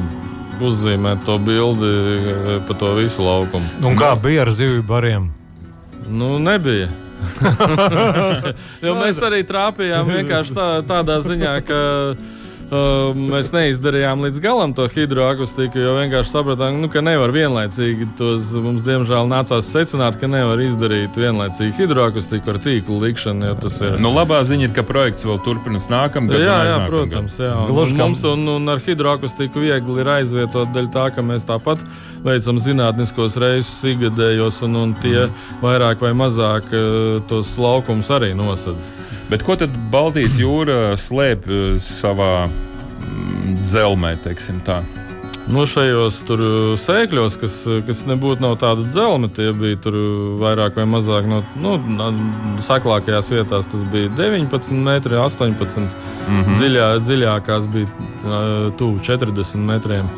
uzzīmēt 0.61 1.25
to 1.25 1.39
bildi 1.39 1.91
pa 2.69 2.75
to 2.75 2.95
visu 2.95 3.23
laukumu. 3.23 3.67
Un 3.85 3.99
kā 3.99 4.15
bija 4.23 4.43
ar 4.43 4.53
zivju 4.53 4.83
bariem? 4.83 5.33
Nu, 6.09 6.39
nebija. 6.39 6.89
jo 8.87 8.97
mēs 8.99 9.21
arī 9.25 9.43
trāpījām 9.49 10.11
vienkārši 10.11 10.57
tā, 10.57 10.69
tādā 10.89 11.21
ziņā, 11.25 11.55
ka 11.67 11.81
uh, 12.71 13.17
mēs 13.17 13.51
neizdarījām 13.55 14.25
līdz 14.27 14.41
galam 14.43 14.73
to 14.77 14.87
hidroakustiku, 14.91 15.81
jo 15.81 15.95
vienkārši 15.99 16.33
sapratām, 16.33 16.81
nu, 16.83 16.91
ka 16.93 17.03
nevar 17.05 17.33
vienlaicīgi 17.35 18.09
tos. 18.19 18.53
Mums, 18.67 18.85
diemžēl, 18.87 19.29
nācās 19.31 19.69
secināt, 19.73 20.19
ka 20.21 20.31
nevar 20.31 20.61
izdarīt 20.65 21.19
vienlaicīgi 21.21 21.77
hidroakustiku 21.81 22.55
ar 22.55 22.61
tīklu 22.65 22.99
likšanu, 23.05 23.51
jo 23.51 23.57
tas 23.67 23.79
ir. 23.87 23.99
Nu, 24.03 24.13
labā 24.17 24.41
ziņa 24.47 24.69
ir, 24.69 24.75
ka 24.77 24.87
projekts 24.87 25.27
vēl 25.27 25.41
turpinās 25.47 25.91
nākamgad. 25.93 26.43
Jā, 26.43 26.59
jā, 26.71 26.79
protams. 26.91 27.39
Jā. 27.43 27.53
Un, 27.65 27.73
Gluži 27.73 27.99
mums 27.99 28.25
un, 28.29 28.47
un 28.57 28.75
ar 28.75 28.83
hidroakustiku 28.83 29.65
viegli 29.65 30.03
ir 30.03 30.13
aizvietot 30.19 30.73
daļu 30.75 30.93
tā, 30.95 31.09
ka 31.15 31.25
mēs 31.27 31.47
tāpat 31.49 31.85
veicam 32.27 32.61
zinātniskos 32.63 33.39
reisus 33.43 33.85
ikgadējos, 33.93 34.63
un, 34.67 34.81
un 34.83 34.97
tie 35.03 35.29
vairāk 35.63 36.03
vai 36.03 36.15
mazāk 36.17 36.73
eh, 36.75 37.21
tos 37.31 37.55
laukumus 37.61 38.11
arī 38.15 38.33
nosedz. 38.39 38.91
Bet 39.31 39.43
ko 39.43 39.57
tad 39.59 39.73
Baltijas 39.91 40.39
jūra 40.39 40.95
slēp 41.01 41.49
eh, 41.51 41.65
savā 41.83 42.47
mm, 42.47 43.59
dzelzmē, 43.65 44.15
teiksim 44.23 44.63
tā? 44.67 44.83
Nu, 45.47 45.63
šajos 45.63 46.25
sēkļos, 46.83 47.37
kas, 47.39 47.57
kas 47.87 48.01
nebūtu 48.09 48.43
no 48.43 48.53
tāda 48.59 48.83
dzelzma, 48.89 49.29
tie 49.31 49.53
bija 49.55 49.79
tur 49.79 49.95
vairāk 50.41 50.79
vai 50.81 50.87
mazāk 50.91 51.29
no 51.31 51.39
nu, 51.63 51.77
saklākajās 52.67 53.31
vietās. 53.31 53.69
Tas 53.71 53.85
bija 53.93 54.11
19 54.19 54.75
metri, 54.83 55.15
18 55.23 55.55
mm 55.63 55.87
-hmm. 56.27 56.59
dziļā, 56.59 56.89
dziļākās 56.99 57.71
bija 57.71 58.73
tuvu 58.79 58.99
40 58.99 59.63
metriem. 59.71 60.11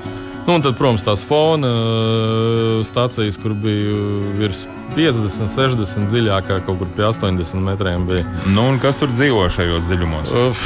Nu, 0.48 0.54
un 0.56 0.62
tad, 0.64 0.78
protams, 0.78 1.02
tās 1.04 1.20
fona 1.28 1.68
ā, 1.68 2.76
stācijas, 2.88 3.36
kur 3.36 3.52
bija 3.52 3.96
virs 4.38 4.62
50, 4.96 5.44
60 5.52 6.08
dziļākā, 6.08 6.62
kaut 6.64 6.78
kur 6.80 6.88
pie 6.96 7.04
80 7.04 7.60
metriem 7.66 8.06
bija. 8.08 8.24
Nu, 8.46 8.64
un 8.70 8.80
kas 8.80 8.96
tur 8.96 9.12
dzīvo 9.12 9.42
šajos 9.52 9.84
dziļumos? 9.90 10.32
Uf, 10.46 10.64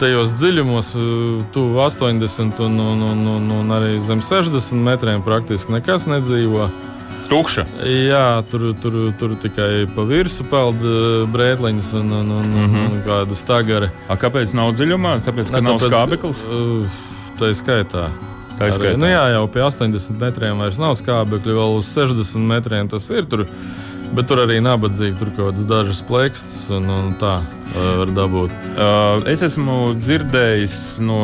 Tajos 0.00 0.32
dziļumos, 0.38 0.88
uh, 0.96 1.42
tuvu 1.52 1.82
80 1.84 2.64
un, 2.64 2.80
un, 2.80 3.04
un, 3.10 3.20
un, 3.34 3.52
un 3.58 3.76
arī 3.76 3.98
zem 4.00 4.24
60 4.24 4.80
metriem 4.88 5.20
praktiski 5.20 5.76
nekas 5.76 6.08
nedzīvo. 6.08 6.70
Tukša. 7.28 7.66
Jā, 7.84 8.24
tur, 8.48 8.70
tur, 8.80 8.98
tur 9.20 9.36
tikai 9.44 9.84
pa 9.92 10.08
virsmu 10.08 10.48
peld 10.48 10.88
uh, 10.88 11.28
brētliņas 11.28 11.92
un, 12.00 12.10
un, 12.22 12.34
un, 12.40 12.50
mm 12.56 12.66
-hmm. 12.72 12.88
un 12.88 13.04
kāda 13.04 13.36
stagara. 13.36 13.92
A, 14.08 14.16
kāpēc 14.16 14.56
nav 14.56 14.72
dziļumā? 14.80 15.18
Tāpēc, 15.28 15.52
ka 15.52 15.60
nav 15.68 15.84
skābeklis. 15.84 16.46
Uh, 16.48 17.00
tā 17.36 17.52
ir 17.52 17.60
skaitā. 17.60 18.08
Tā 18.60 18.68
ir 18.68 18.98
nu, 19.00 19.08
jā, 19.08 19.22
jau 19.32 19.46
pie 19.48 19.62
80 19.64 20.18
metriem 20.20 20.58
vairs 20.60 20.76
nav 20.80 20.92
skābekļa, 20.98 21.54
vēl 21.56 21.78
uz 21.78 21.88
60 21.94 22.44
metriem 22.44 22.90
tas 22.92 23.06
ir. 23.08 23.24
Tur, 23.30 23.46
bet 24.12 24.28
tur 24.28 24.42
arī 24.42 24.58
nabadzīgi, 24.60 25.16
tur 25.16 25.30
kaut 25.32 25.54
kādas 25.54 25.64
dažas 25.70 26.02
plēkstas 26.04 26.66
un, 26.76 26.90
un 26.92 27.10
tā 27.20 27.38
var 27.72 28.12
dabūt. 28.12 28.52
Uh, 28.74 29.24
es 29.32 29.40
esmu 29.46 29.94
dzirdējis 29.96 30.76
no 31.06 31.22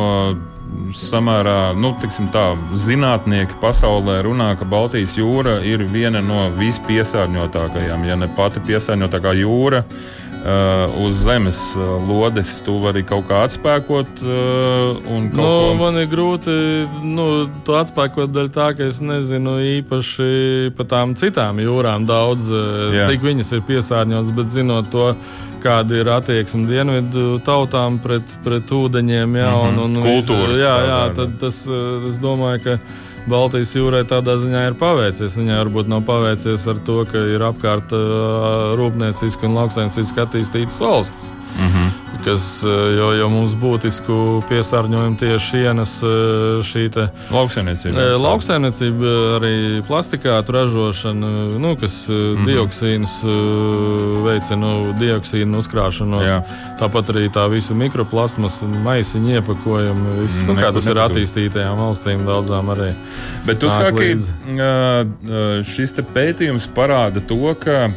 samērā 0.97 1.75
nu, 1.77 1.93
tā, 2.33 2.47
zinātnieki 2.73 3.61
pasaulē 3.61 4.17
runā, 4.25 4.49
ka 4.57 4.65
Baltijas 4.67 5.13
jūra 5.19 5.59
ir 5.61 5.85
viena 5.93 6.23
no 6.25 6.47
vispiesārņotākajām, 6.57 8.07
ja 8.09 8.17
ne 8.17 8.31
pati 8.33 8.65
piesārņotākā 8.65 9.37
jūra. 9.37 9.85
Uh, 9.85 10.26
uz 11.03 11.15
zemes 11.25 11.59
uh, 11.75 11.97
lodes 12.07 12.61
tu 12.63 12.77
vari 12.79 13.01
kaut 13.03 13.25
kā 13.27 13.41
atspēkot. 13.47 14.21
Uh, 14.23 15.01
Nu, 15.07 15.29
ko- 15.35 15.73
man 15.79 15.97
ir 15.99 16.07
grūti 16.07 16.53
nu, 17.03 17.47
to 17.67 17.75
atspēkot 17.81 18.31
dēļ 18.31 18.49
tā, 18.55 18.69
ka 18.77 18.83
es 18.87 18.99
nezinu 19.03 19.57
īpaši 19.81 20.71
par 20.77 20.85
tām 20.85 21.15
citām 21.19 21.59
jūrām 21.59 22.05
daudz, 22.07 22.47
eh, 22.51 22.95
Jā. 22.95 23.07
cik 23.11 23.21
viņas 23.25 23.51
ir 23.57 23.61
piesārņotas, 23.67 24.31
bet 24.35 24.45
zinot 24.53 24.89
to, 24.91 25.15
kāda 25.63 25.99
ir 25.99 26.05
attieksme 26.13 26.67
dienvidu 26.69 27.39
tautām 27.43 27.97
pret, 27.99 28.23
pret 28.45 28.69
ūdeņiem, 28.71 29.35
jā, 29.41 29.51
Mhm. 29.51 29.79
un, 29.83 29.97
un 29.97 30.03
Kultūras 30.05 30.57
jā, 30.61 30.75
jā, 30.87 31.01
tad 31.15 31.39
tas, 31.39 31.65
eh, 31.67 32.07
es 32.09 32.19
domāju, 32.19 32.63
ka 32.63 32.79
Baltijas 33.27 33.73
jūrai 33.75 34.05
tādā 34.07 34.37
ziņā 34.39 34.63
ir 34.69 34.75
paveicies. 34.79 35.35
Viņai 35.35 35.59
varbūt 35.65 35.89
nav 35.91 36.05
paveicies 36.07 36.63
ar 36.71 36.79
to, 36.87 37.01
ka 37.09 37.23
ir 37.35 37.43
apkārt 37.43 37.91
uh, 37.95 38.73
rūpnieciski 38.79 39.49
un 39.49 39.57
lauksaimnieciski 39.59 40.23
attīstītas 40.23 40.79
valsts. 40.83 41.31
Mhm. 41.57 42.06
Kas, 42.23 42.63
eh, 42.63 42.69
jo, 42.97 43.11
jo 43.13 43.29
mums 43.29 43.53
būtisku 43.57 44.17
piesārņojumu 44.49 45.17
tieši 45.19 45.61
ienes 45.67 45.97
eh, 46.05 46.59
šī 46.65 46.87
Lauksaimniecība. 47.33 47.93
eh, 48.01 48.13
lauksaimniecība, 48.21 49.11
arī 49.37 49.53
plastikātu 49.87 50.55
ražošana, 50.55 51.31
nu, 51.59 51.75
kas 51.79 52.07
mm. 52.07 52.15
-hmm. 52.15 52.45
dioksīnus 52.47 53.15
veicina 54.25 54.61
nu, 54.61 54.93
dioksīnu 54.99 55.57
uzkrāšanos. 55.61 56.27
Jā. 56.27 56.41
Tāpat 56.79 57.13
arī 57.13 57.27
tā 57.33 57.47
visa 57.51 57.73
mikroplasmas, 57.73 58.61
maisiņu 58.85 59.33
iepakojumi, 59.37 60.21
viss, 60.21 60.45
nu, 60.47 60.55
kā 60.55 60.71
tas 60.73 60.87
ir 60.87 61.01
attīstītajām 61.01 61.77
valstīm 61.77 62.25
daudzām 62.25 62.69
arī. 62.73 62.91
Bet 63.45 63.59
tu 63.59 63.69
saki, 63.69 64.13
līdzi. 64.13 65.63
šis 65.63 65.93
pētījums 66.13 66.67
parāda 66.75 67.21
to, 67.27 67.55
ka 67.59 67.89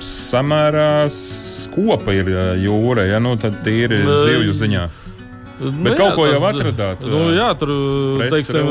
samērā 0.00 1.08
skopa 1.12 2.14
ir 2.16 2.30
ā, 2.32 2.46
jūra, 2.98 3.06
ja 3.12 3.18
nu 3.22 3.36
tad 3.38 3.60
tīri 3.64 3.98
zivju 4.02 4.54
ziņā. 4.56 4.88
Nu, 5.58 5.72
Bet 5.82 5.96
kaut 5.98 6.14
ko 6.14 6.26
jau 6.26 6.38
tas- 6.38 6.54
atradāt, 6.54 7.00
Nu, 7.02 7.30
ā, 7.32 7.34
jā, 7.34 7.58
tur 7.58 7.68
teiksim, 8.30 8.68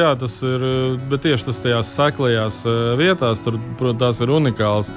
jā, 0.00 0.18
tas 0.18 0.42
ir. 0.42 0.98
Bet 1.08 1.22
tieši 1.22 1.44
tas 1.46 1.60
tajās 1.62 1.86
seklajās 1.94 2.64
ā, 2.66 2.96
vietās, 2.98 3.42
tur, 3.44 3.58
protams, 3.78 4.00
tās 4.00 4.20
ir 4.20 4.28
unikāls 4.34 4.90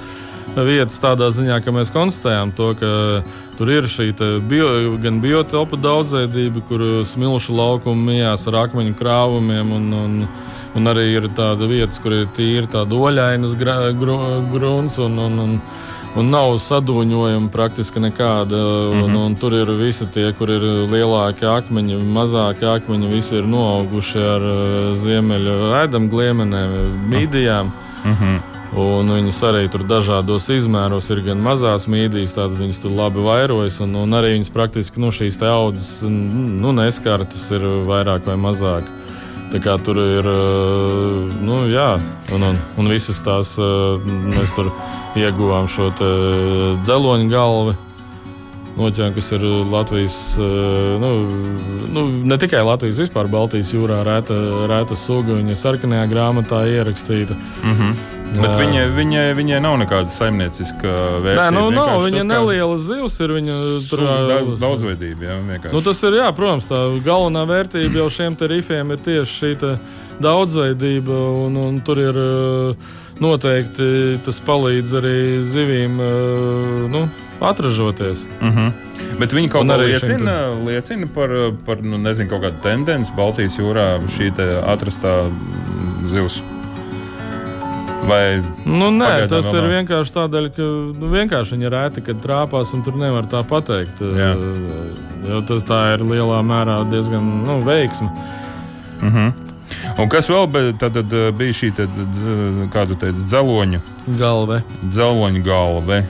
vietas 0.56 0.98
tādā 1.00 1.30
ziņā, 1.30 1.62
ka 1.64 1.70
mēs 1.70 1.90
konstatējām 1.94 2.54
to, 2.54 2.74
ka 2.74 3.22
tur 3.56 3.70
ir 3.70 3.82
šī 3.82 4.10
bio, 4.48 4.98
gan 4.98 5.20
biotopa 5.20 5.76
daudzveidība, 5.76 6.62
kur 6.66 6.80
smilšu 7.06 7.54
laukumi 7.54 8.10
mijās 8.10 8.48
ar 8.48 8.66
akmeņu 8.66 8.94
krāvumiem. 8.98 9.70
Un, 9.72 9.92
un, 9.92 10.28
un 10.74 10.84
arī 10.90 11.14
ir 11.14 11.28
tāda 11.30 11.68
vietas, 11.70 12.00
kur 12.02 12.12
ir 12.12 12.26
tīri 12.34 12.66
tāda 12.66 12.90
oļainas 12.90 13.54
grunts. 13.54 14.98
Un, 14.98 15.18
un, 15.18 15.38
un, 15.38 15.60
Un 16.14 16.28
nav 16.30 16.52
sadūņojuma 16.62 17.50
praktiski 17.50 17.98
nekāda. 17.98 18.54
Un, 18.54 18.98
mm 18.98 19.08
-hmm. 19.08 19.26
un 19.26 19.34
tur 19.34 19.54
ir 19.54 19.70
visi 19.74 20.06
tie, 20.06 20.32
kur 20.32 20.50
ir 20.50 20.62
lielākie 20.90 21.48
akmeņi, 21.50 21.98
mazākie 21.98 22.68
akmeņi. 22.70 23.10
Visi 23.10 23.36
ir 23.36 23.46
noauguši 23.46 24.18
ar 24.18 24.42
uh, 24.50 24.94
ziemeļu 24.94 25.56
ēdam 25.82 26.08
gliemenēm, 26.10 26.70
mīdijām. 27.10 27.72
Mm 28.04 28.16
-hmm. 28.20 28.40
Un 28.74 29.10
viņas 29.10 29.42
arī 29.42 29.68
tur 29.70 29.82
dažādos 29.86 30.48
izmēros 30.50 31.10
ir 31.10 31.20
gan 31.22 31.38
mazās 31.38 31.86
mītnes, 31.86 32.34
tādas 32.34 32.58
viņas 32.58 32.82
tur 32.82 32.90
labi 32.90 33.22
vairojas. 33.22 33.80
Un, 33.80 33.94
un 33.94 34.10
arī 34.10 34.32
viņas 34.34 34.50
praktiski 34.50 35.00
nu, 35.00 35.10
šīs 35.10 35.42
audzes 35.42 36.02
nu, 36.62 36.72
neskartas 36.72 37.50
ir 37.50 37.60
vairāk 37.86 38.26
vai 38.26 38.36
mazāk. 38.36 38.84
Tā 39.52 39.58
kā 39.62 39.78
tur 39.84 39.98
ir, 39.98 40.26
uh, 40.26 41.42
nu, 41.42 41.66
jā, 41.70 42.00
un, 42.34 42.42
un, 42.42 42.58
un 42.76 42.88
visas 42.88 43.22
tās 43.22 43.58
uh, 43.58 43.98
mēs 44.34 44.54
tur 44.54 44.72
ieguvām 45.16 45.68
šo 45.70 45.90
te 45.98 46.10
dzeloņu 46.84 47.30
galvu. 47.32 47.74
Noķēram, 48.74 49.12
kas 49.14 49.28
ir 49.36 49.44
Latvijas, 49.70 50.16
uh, 50.42 50.96
nu, 50.98 51.10
nu, 51.94 52.02
ne 52.26 52.38
tikai 52.42 52.64
Latvijas, 52.66 52.98
vispār 53.04 53.28
Baltijas 53.30 53.70
jūrā 53.70 54.00
rēta, 54.02 54.34
rēta 54.66 54.98
suga. 54.98 55.36
Viņa 55.38 55.54
ir 55.54 55.60
sarkanajā 55.60 56.08
grāmatā 56.10 56.64
ierakstīta. 56.72 57.38
Mm 57.62 57.76
-hmm. 57.78 57.94
Bet 58.34 58.56
viņai, 58.58 58.84
viņai, 58.96 59.24
viņai 59.38 59.60
nav 59.62 59.76
nekāda 59.78 60.10
saimnieciska 60.10 60.90
vērtība. 61.22 61.44
Nē, 61.44 61.50
nu, 61.54 61.68
nav, 61.70 61.90
vienkārši 61.92 62.08
viņa 62.08 62.22
tas, 62.22 62.30
neliela 62.32 62.78
zivs 62.82 63.20
ir. 63.20 63.34
Viņa 63.38 63.58
tur 63.90 64.02
sugas 64.02 64.26
daudz, 64.30 64.56
daudzveidība. 64.60 65.28
Jā, 65.28 65.36
vienkārši. 65.50 65.74
Nu, 65.76 65.82
tas 65.86 66.02
ir, 66.02 66.18
jā, 66.18 66.32
protams, 66.34 66.66
tā 66.70 66.80
galvenā 67.04 67.44
vērtība 67.46 68.02
jau 68.02 68.08
šiem 68.10 68.34
te 68.40 68.50
rifiem 68.50 68.90
ir 68.90 69.06
tieši 69.06 69.38
šī 69.38 69.76
daudzveidība, 70.24 71.20
un, 71.46 71.56
un 71.58 71.80
tur 71.84 71.98
ir 71.98 72.18
eh, 72.24 72.92
noteikti 73.22 74.18
tas 74.24 74.40
palīdz 74.44 74.96
arī 75.00 75.18
zivīm 75.46 76.00
eh, 76.00 76.88
nu, 76.90 77.04
atražoties. 77.40 78.26
Mm 78.40 78.50
-hmm. 78.50 78.72
Bet 79.18 79.32
viņi 79.32 79.48
kaut 79.48 79.62
Un 79.62 79.70
kā 79.70 79.76
arī 79.78 79.98
šim 79.98 80.08
liecina, 80.08 80.36
liecina 80.66 81.06
par, 81.14 81.30
par 81.66 81.82
nu, 81.82 81.98
nezinu, 81.98 82.30
kaut 82.30 82.42
kādu 82.42 82.62
tendenci 82.62 83.12
Baltijas 83.16 83.58
jūrā 83.58 84.00
šī 84.08 84.32
atrastā 84.66 85.22
mm, 85.30 86.08
zivs. 86.08 86.42
Vai 88.08 88.42
Nu, 88.64 88.90
nē, 88.90 89.28
tas 89.28 89.46
vēl 89.52 89.64
ir 89.64 89.70
vienkārši 89.70 90.12
tādēļ, 90.12 90.48
ka 90.56 90.62
nu, 91.00 91.08
vienkārši 91.08 91.54
viņi 91.54 91.64
ir 91.64 91.72
rēti, 91.72 92.02
kad 92.04 92.16
trāpās, 92.16 92.74
un 92.74 92.82
tur 92.82 92.96
nevar 92.96 93.24
tā 93.24 93.44
pateikt. 93.48 94.00
Jā. 94.00 94.34
Eh, 94.34 95.14
Jo 95.24 95.40
tas 95.40 95.64
tā 95.64 95.94
ir 95.94 96.04
lielā 96.04 96.42
mērā 96.44 96.82
diezgan 96.90 97.24
nu, 97.46 97.60
veiksmi. 97.64 98.08
mm 99.00 99.10
-hmm. 99.10 99.43
Un 99.98 100.08
kas 100.10 100.26
vēl 100.28 100.48
tad, 100.78 100.96
tad 100.96 101.12
eh, 101.14 101.30
bija 101.38 101.54
šī 101.54 101.68
te, 101.76 101.86
dz- 101.86 102.66
kādu 102.74 102.96
teicu, 102.98 103.22
dzeloņu, 103.30 103.80
Galva. 104.18 104.60
dzeloņu 104.90 105.42
galva? 105.46 106.02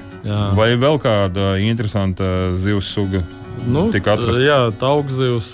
Vai 0.56 0.70
vēl 0.80 0.96
kāda 1.02 1.58
interesanta 1.60 2.50
zivs 2.56 2.88
suga, 2.94 3.20
Nu, 3.68 3.90
tika 3.92 4.14
atrasta? 4.16 4.40
Jā, 4.42 4.70
taugzivs. 4.80 5.50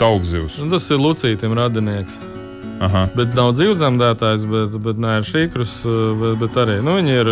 taugzivs? 0.00 0.56
Nu, 0.58 0.70
tas 0.72 0.88
ir 0.90 0.96
Lucītam 0.98 1.52
radinieks. 1.54 2.16
Aha. 2.80 3.08
Bet 3.14 3.34
nav 3.36 3.52
dzīvdzemdētājs, 3.58 4.46
bet, 4.48 4.78
bet 4.80 4.96
nē, 4.96 5.18
ir 5.20 5.26
šīkrus, 5.28 5.74
bet, 6.22 6.38
bet 6.40 6.56
arī 6.62 6.78
nu, 6.80 6.96
viņi 6.96 7.12
ir 7.20 7.28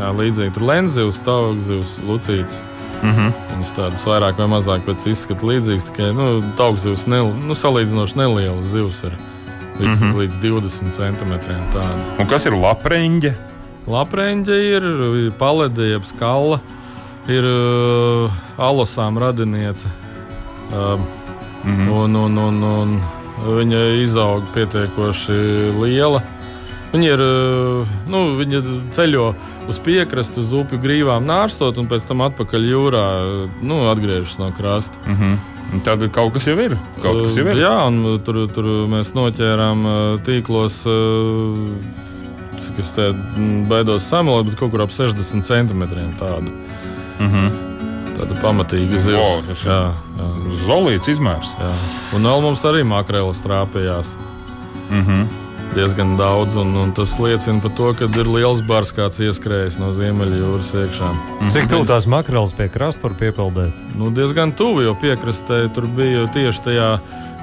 jā, 0.00 0.08
līdzīgi. 0.16 0.54
Tur 0.56 0.64
lenzivs, 0.70 1.20
taugzivs, 1.20 1.98
lucīts. 2.08 2.62
Mm 3.02 3.12
-hmm. 3.12 3.32
Viņas 3.52 3.74
tādas 3.76 4.06
vairāk 4.08 4.38
vai 4.40 4.46
mazāk 4.48 4.80
pēc 4.88 5.04
izskata 5.10 5.44
līdzīgas, 5.46 5.90
tikai 5.92 6.14
nu, 6.16 6.42
taugzivs 6.56 7.06
ne, 7.06 7.20
nu, 7.46 7.52
salīdzinoši 7.54 8.16
neliela 8.16 8.62
zivs 8.62 9.02
ir 9.04 9.12
līdz, 9.80 10.00
mm. 10.00 10.10
-hmm. 10.10 10.18
līdz 10.20 10.38
20 10.42 10.90
centimetriem. 10.90 11.60
Tāda. 11.72 11.98
Un 12.18 12.26
kas 12.26 12.46
ir 12.46 12.52
lapreņģe? 12.52 13.34
Lapreņģe 13.86 14.56
ir, 14.70 14.82
ir 15.24 15.32
palede, 15.38 15.90
jeb 15.90 16.04
skala, 16.08 16.60
ir 17.28 17.44
uh, 17.44 18.32
alosām 18.56 19.18
radiniece. 19.18 19.88
Uh, 20.72 21.00
Mhm. 21.64 21.88
un, 21.88 22.14
un, 22.14 22.36
un, 22.36 22.62
un 22.62 22.94
viņa 23.58 23.80
izaug 24.02 24.44
pietiekoši 24.54 25.72
liela. 25.80 26.20
Viņa 26.92 27.08
ir 27.10 27.22
uh, 27.24 27.94
nu, 28.06 28.20
viņa 28.38 28.60
ceļo 28.94 29.30
uz 29.72 29.80
piekrastu, 29.82 30.44
uz 30.44 30.52
upju 30.54 30.78
grīvām 30.78 31.24
nārstot, 31.26 31.80
un 31.80 31.88
pēc 31.90 32.06
tam 32.06 32.22
atpakaļ 32.26 32.68
jūrā 32.68 33.06
nu, 33.64 33.80
atgriežas 33.90 34.36
no 34.38 34.52
krasta. 34.54 35.00
Mm 35.06 35.16
-hmm. 35.16 35.38
Tad 35.84 36.04
kaut 36.12 36.32
kas 36.32 36.46
jau 36.46 36.54
ir. 36.60 36.76
Kas 37.02 37.34
jau 37.36 37.46
ir. 37.46 37.54
Uh, 37.54 37.60
Jā, 37.60 37.86
un 37.88 38.20
tur, 38.24 38.46
tur 38.54 38.64
mēs 38.88 39.14
noķērām 39.16 39.84
uh, 39.86 40.18
tīklos. 40.26 40.82
uh, 40.86 42.00
Cik 42.64 42.78
es 42.78 42.90
te 42.96 43.08
mm, 43.12 43.66
baidos 43.68 44.06
samalot, 44.08 44.46
bet 44.46 44.56
kaut 44.56 44.70
kur 44.72 44.82
ap 44.82 44.90
60 44.94 45.42
centimetriem 45.44 46.12
tādu. 46.20 46.50
Mm 47.18 47.30
-hmm. 47.32 47.50
Tāda 48.16 48.34
pamatīga 48.40 48.94
ir- 48.94 49.18
jā, 49.18 49.54
jā, 49.64 49.92
Zolīts 50.66 51.08
izmērs. 51.08 51.54
jā. 51.58 51.72
Un 52.14 52.22
vēl 52.22 52.40
mums 52.42 52.62
arī 52.64 52.84
makrelis 52.84 53.42
trāpījās. 53.42 54.14
Mm 54.90 55.02
-hmm. 55.04 55.43
Diezgan 55.74 56.14
daudz, 56.18 56.54
un, 56.60 56.70
un 56.78 56.92
tas 56.94 57.16
liecina 57.18 57.60
par 57.62 57.72
to, 57.78 57.90
ka 57.98 58.06
ir 58.20 58.28
liels 58.30 58.60
bars 58.68 58.92
kāds 58.94 59.18
ieskrējis 59.24 59.76
no 59.82 59.90
Ziemeļjūras 59.96 60.70
iekšā. 60.84 61.10
Cik 61.52 61.68
tuvu 61.72 61.86
tās 61.88 62.06
makreles 62.10 62.54
pie 62.56 62.68
krasta 62.72 63.08
var 63.08 63.16
piepildīt? 63.18 63.80
Nu, 63.98 64.10
diezgan 64.14 64.54
tuvu, 64.56 64.84
jo 64.86 64.94
piekrastē 65.02 65.64
tur 65.74 65.86
bija 65.96 66.26
tieši 66.34 66.64
tajā, 66.68 66.88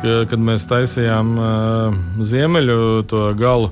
ka- 0.01 0.21
kad 0.31 0.39
mēs 0.51 0.65
taisījām 0.69 1.33
uh, 1.37 1.97
ziemeļu 2.23 2.79
to 3.11 3.27
galu. 3.39 3.71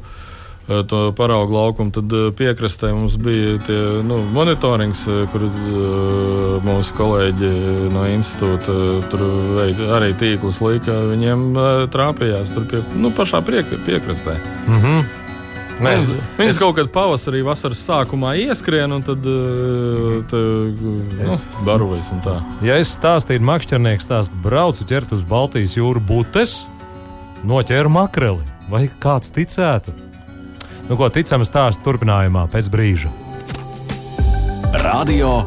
To 0.69 0.97
paraugu 1.17 1.55
laukumu, 1.55 1.89
tad 1.89 2.11
piekrastē 2.37 2.91
mums 2.93 3.15
bija 3.17 3.55
tie, 3.65 3.77
nu, 4.05 4.19
monitorings, 4.35 5.01
kur 5.31 5.47
mūsu 6.61 6.93
kolēģi 6.93 7.49
no 7.89 8.03
institūta 8.05 8.75
tur 9.09 9.23
veid, 9.57 9.81
arī 9.97 10.11
tīklus 10.21 10.59
lika. 10.61 10.93
Viņiem 11.09 11.47
trāpījās 11.89 12.53
tur 12.53 12.67
pie, 12.69 12.83
nu, 13.01 13.09
pašā 13.17 13.41
priek, 13.47 13.65
piekrastē. 13.87 14.35
Mm 14.67 14.77
-hmm. 14.83 15.07
Nē, 15.79 15.95
Viņas, 15.95 16.09
es, 16.49 16.59
kaut 16.59 16.75
kad 16.75 16.91
pavasarī, 16.91 17.39
vasaras 17.43 17.79
sākumā 17.89 18.35
ieskrien 18.37 18.91
un 18.91 19.01
tad 19.01 19.23
te, 20.29 20.37
nu, 20.37 21.27
Es- 21.27 21.45
barojas. 21.65 22.11
un 22.11 22.19
tā. 22.21 22.43
ja 22.61 22.75
es 22.77 22.97
stāstītu, 22.97 23.39
makšķernieks 23.41 24.05
stāstu, 24.05 24.35
braucu 24.43 24.83
ķert 24.83 25.13
uz 25.13 25.23
Baltijas 25.23 25.77
jūru 25.77 25.99
butes, 25.99 26.67
noķēru 27.45 27.89
makreli. 27.89 28.43
Vai 28.69 28.89
kāds 28.99 29.31
ticētu? 29.31 30.08
Nu, 30.89 30.97
ko 30.97 31.05
ticam 31.13 31.45
stāstu 31.45 31.85
turpinājumā 31.85 32.47
pēc 32.49 32.65
brīža. 32.73 33.13
Radio 34.81 35.45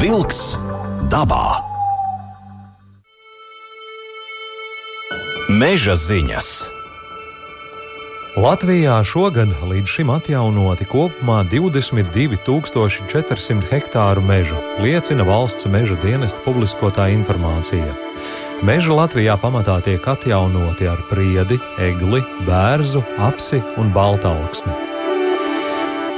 Wolks 0.00 0.56
dabā. 1.12 1.60
Meža 5.48 5.96
ziņas. 5.96 6.68
Latvijā 8.38 9.04
šogad 9.04 9.48
līdz 9.66 9.88
šim 9.92 10.10
atjaunoti 10.14 10.84
kopumā 10.88 11.44
22,400 11.52 13.68
hektāru 13.68 14.22
mežu, 14.24 14.56
liecina 14.80 15.24
valsts 15.26 15.66
meža 15.68 15.96
dienesta 16.00 16.40
publiskotā 16.44 17.08
informācija. 17.12 18.07
Meži 18.58 18.90
Latvijā 18.90 19.36
pamatā 19.38 19.76
tiek 19.86 20.02
atjaunoti 20.02 20.88
ar 20.90 20.98
priedi, 21.06 21.60
egli, 21.78 22.18
bērzu, 22.42 23.04
apsi 23.22 23.60
un 23.78 23.92
baltāluksni. 23.94 24.74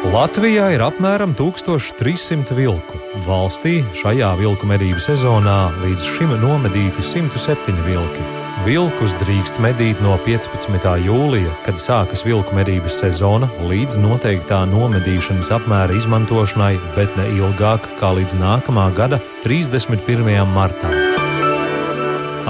Latvijā 0.09 0.71
ir 0.73 0.81
apmēram 0.81 1.35
1300 1.37 2.57
vilku. 2.57 2.97
Valstī 3.27 3.83
šajā 4.01 4.31
vilku 4.41 4.69
medību 4.71 5.03
sezonā 5.05 5.59
līdz 5.83 6.07
šim 6.17 6.33
nomedīti 6.41 7.05
107 7.05 7.85
vilki. 7.85 8.25
Vilkus 8.65 9.13
drīkst 9.21 9.61
medīt 9.61 10.01
no 10.05 10.17
15. 10.25 10.89
jūlija, 11.05 11.53
kad 11.65 11.77
sākas 11.81 12.25
vilku 12.25 12.57
medības 12.57 13.03
sezona, 13.05 13.53
līdz 13.69 14.01
noteiktā 14.01 14.65
nomedīšanas 14.73 15.53
apmēra 15.61 15.97
izmantošanai, 16.01 16.75
bet 16.97 17.13
ne 17.21 17.29
ilgāk 17.37 17.93
kā 18.01 18.17
līdz 18.17 18.41
nākamā 18.41 18.91
gada 18.97 19.21
31. 19.45 20.45
martam. 20.57 21.00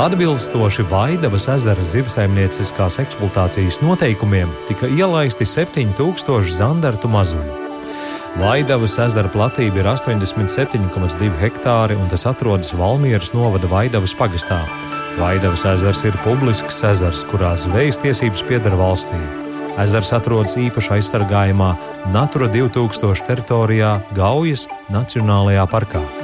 Atbilstoši 0.01 0.87
Vaidavas 0.89 1.45
ezera 1.53 1.83
zivsaimnieciskās 1.85 2.95
eksploatācijas 3.03 3.83
noteikumiem 3.85 4.49
tika 4.65 4.89
ielaisti 4.89 5.45
7000 5.45 6.49
zandartu 6.55 7.09
mazuļu. 7.13 7.57
Vaidavas 8.41 8.95
ezera 9.05 9.29
platība 9.29 9.83
ir 9.83 9.91
87,2 9.93 11.29
hektāri, 11.43 11.99
un 12.01 12.09
tas 12.09 12.25
atrodas 12.31 12.73
Valmieras 12.73 13.35
novada 13.37 13.69
Vaidavas 13.69 14.17
pagastā. 14.17 14.63
Vaidavas 15.19 15.67
ezers 15.75 16.01
ir 16.09 16.17
publisks 16.25 16.81
ezers, 16.95 17.27
kurā 17.29 17.53
zvejas 17.61 18.01
tiesības 18.01 18.47
pieder 18.49 18.79
valstī. 18.81 19.21
Ezers 19.85 20.15
atrodas 20.17 20.57
īpaši 20.57 20.97
aizsargājamā 20.97 21.75
Natura 22.17 22.49
2000 22.49 23.29
teritorijā 23.29 23.99
Gaujas 24.17 24.65
Nacionālajā 24.89 25.69
parkā. 25.69 26.20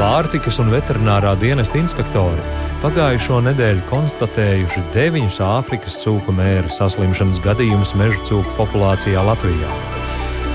Pārtikas 0.00 0.56
un 0.62 0.70
veterinārā 0.72 1.34
dienesta 1.36 1.76
inspektori 1.76 2.40
pagājušo 2.80 3.42
nedēļu 3.44 3.82
konstatējuši 3.90 4.84
deviņus 4.94 5.36
Āfrikas 5.44 5.98
cūku 6.00 6.32
mēra 6.32 6.72
saslimšanas 6.72 7.42
gadījumus 7.44 7.92
meža 8.00 8.22
cūku 8.30 8.54
populācijā 8.56 9.20
Latvijā. 9.26 9.68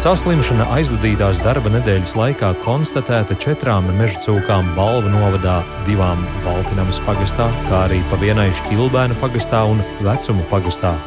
Saslimšana 0.01 0.65
aizvadītās 0.73 1.43
darba 1.45 1.69
nedēļas 1.75 2.15
laikā 2.17 2.49
konstatēta 2.65 3.37
četrām 3.45 3.85
meža 3.99 4.23
cūkām 4.25 4.73
Balvu 4.73 5.13
novadā, 5.13 5.59
divām 5.85 6.25
Baltinamas 6.41 6.97
pagastā, 7.05 7.45
kā 7.69 7.85
arī 7.85 8.01
pa 8.09 8.17
vienai 8.25 8.49
Šķilbēna 8.63 9.21
pagastā 9.21 9.61
un 9.69 9.85
Vecumu 10.01 10.49
pagastā 10.49 10.97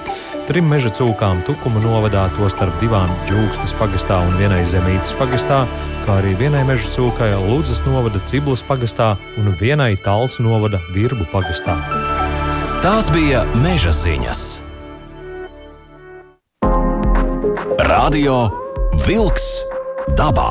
trim 0.49 0.69
meža 0.71 0.89
cūkām 0.97 1.43
Tukuma 1.45 1.81
novadā, 1.85 2.25
tostarp 2.39 2.73
divām 2.81 3.11
Džūkstas 3.29 3.75
pagastā 3.77 4.17
un 4.25 4.33
vienai 4.41 4.63
Zemītas 4.69 5.13
pagastā, 5.21 5.61
kā 6.07 6.19
arī 6.23 6.33
vienai 6.41 6.63
meža 6.65 6.89
cūkai 6.95 7.35
Ludzas 7.43 7.83
novada 7.85 8.21
Ciblas 8.25 8.65
pagastā 8.65 9.11
un 9.37 9.53
vienai 9.61 9.93
Tāls 10.01 10.39
novada 10.41 10.81
Virbu 10.95 11.29
pagastā. 11.33 11.77
Tās 12.81 13.13
bija 13.13 13.45
meža 13.61 13.93
ziņas. 13.93 14.43
Radio 17.91 18.41
Wolks 19.05 19.49
dabā. 20.17 20.51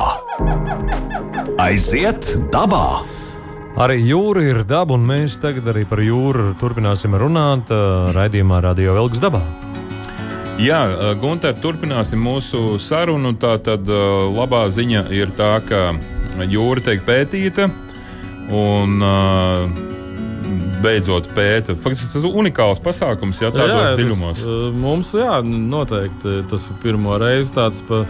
Aiziet 1.58 2.36
dabā! 2.54 3.02
Arī 3.78 4.00
jūra 4.08 4.42
ir 4.42 4.64
daba, 4.66 4.96
un 4.96 5.06
mēs 5.06 5.36
tagad 5.42 5.68
arī 5.70 5.84
par 5.86 6.02
jūru 6.02 6.52
turpināsim 6.58 7.14
runāt 7.18 7.70
raidījumā 8.14 8.62
Radio 8.64 8.94
Vilks 8.98 9.22
dabā. 9.22 9.42
Jā, 10.58 10.78
Gunter, 11.22 11.54
turpināsim 11.62 12.18
mūsu 12.22 12.80
sarunu. 12.82 13.30
Tā 13.38 13.54
tad 13.62 13.86
labā 13.86 14.64
ziņa 14.74 15.04
ir 15.14 15.30
tā, 15.38 15.58
ka 15.62 15.92
jūra 16.50 16.82
tiek 16.88 17.04
pētīta 17.06 17.68
un 18.50 18.98
beidzot 20.82 21.28
pēta. 21.36 21.76
Faktiski 21.78 22.10
tas 22.12 22.24
ir 22.24 22.38
unikāls 22.42 22.82
pasākums, 22.82 23.42
ja 23.42 23.52
tādos 23.54 23.84
jā, 23.84 23.94
dziļumos. 24.00 24.42
Tas, 24.42 24.76
mums, 24.78 25.12
jā, 25.14 25.38
noteikti 25.44 26.40
tas 26.50 26.66
ir 26.70 26.78
pirmo 26.82 27.18
reizi 27.22 27.54
tāds 27.56 27.80
pa 27.88 28.02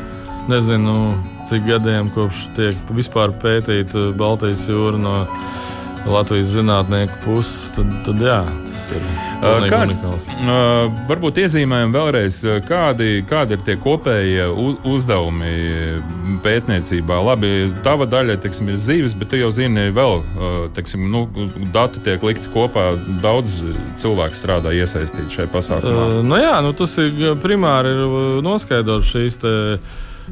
nezinu, 0.48 0.96
cik 1.48 1.66
gadiem 1.68 2.08
kopš 2.14 2.46
tiek 2.56 2.92
vispār 2.96 3.32
pētīta 3.42 4.10
Baltijas 4.16 4.64
jūra 4.70 5.00
no 5.00 5.16
Latvijas 6.06 6.52
zinātnieku 6.54 7.16
puses, 7.24 7.70
tad, 7.74 7.90
tad 8.06 8.22
jā, 8.22 8.38
tas 8.68 8.82
ir 8.94 9.04
kāds. 9.70 9.98
Uh, 10.02 10.86
varbūt 11.08 11.40
iezīmējam 11.42 11.92
vēlreiz, 11.94 12.38
kādi, 12.68 13.22
kādi 13.28 13.56
ir 13.56 13.64
tie 13.66 13.76
kopējie 13.80 14.46
uzdevumi 14.88 15.52
pētniecībā. 16.44 17.18
Labi, 17.28 17.52
tava 17.84 18.08
daļa 18.10 18.38
teiksim, 18.44 18.70
ir 18.72 18.80
zīves, 18.80 19.16
bet 19.18 19.32
tu 19.32 19.40
jau 19.42 19.50
zini, 19.54 19.88
vēl 19.94 20.22
teiksim, 20.76 21.08
nu, 21.12 21.26
dati 21.74 22.02
tiek 22.06 22.24
likti 22.24 22.50
kopā. 22.54 22.90
Daudz 23.22 23.60
cilvēku 24.00 24.38
strādā 24.38 24.72
iesaistīti 24.76 25.40
šajā 25.40 25.52
pasākumā. 25.54 26.08
Uh, 26.08 26.20
nu 26.26 26.40
jā, 26.40 26.58
nu 26.64 26.74
tas 26.76 26.98
ir 27.02 27.38
primāri 27.42 27.94
ir 27.94 28.44
noskaidrot 28.46 29.06
šīs 29.08 29.42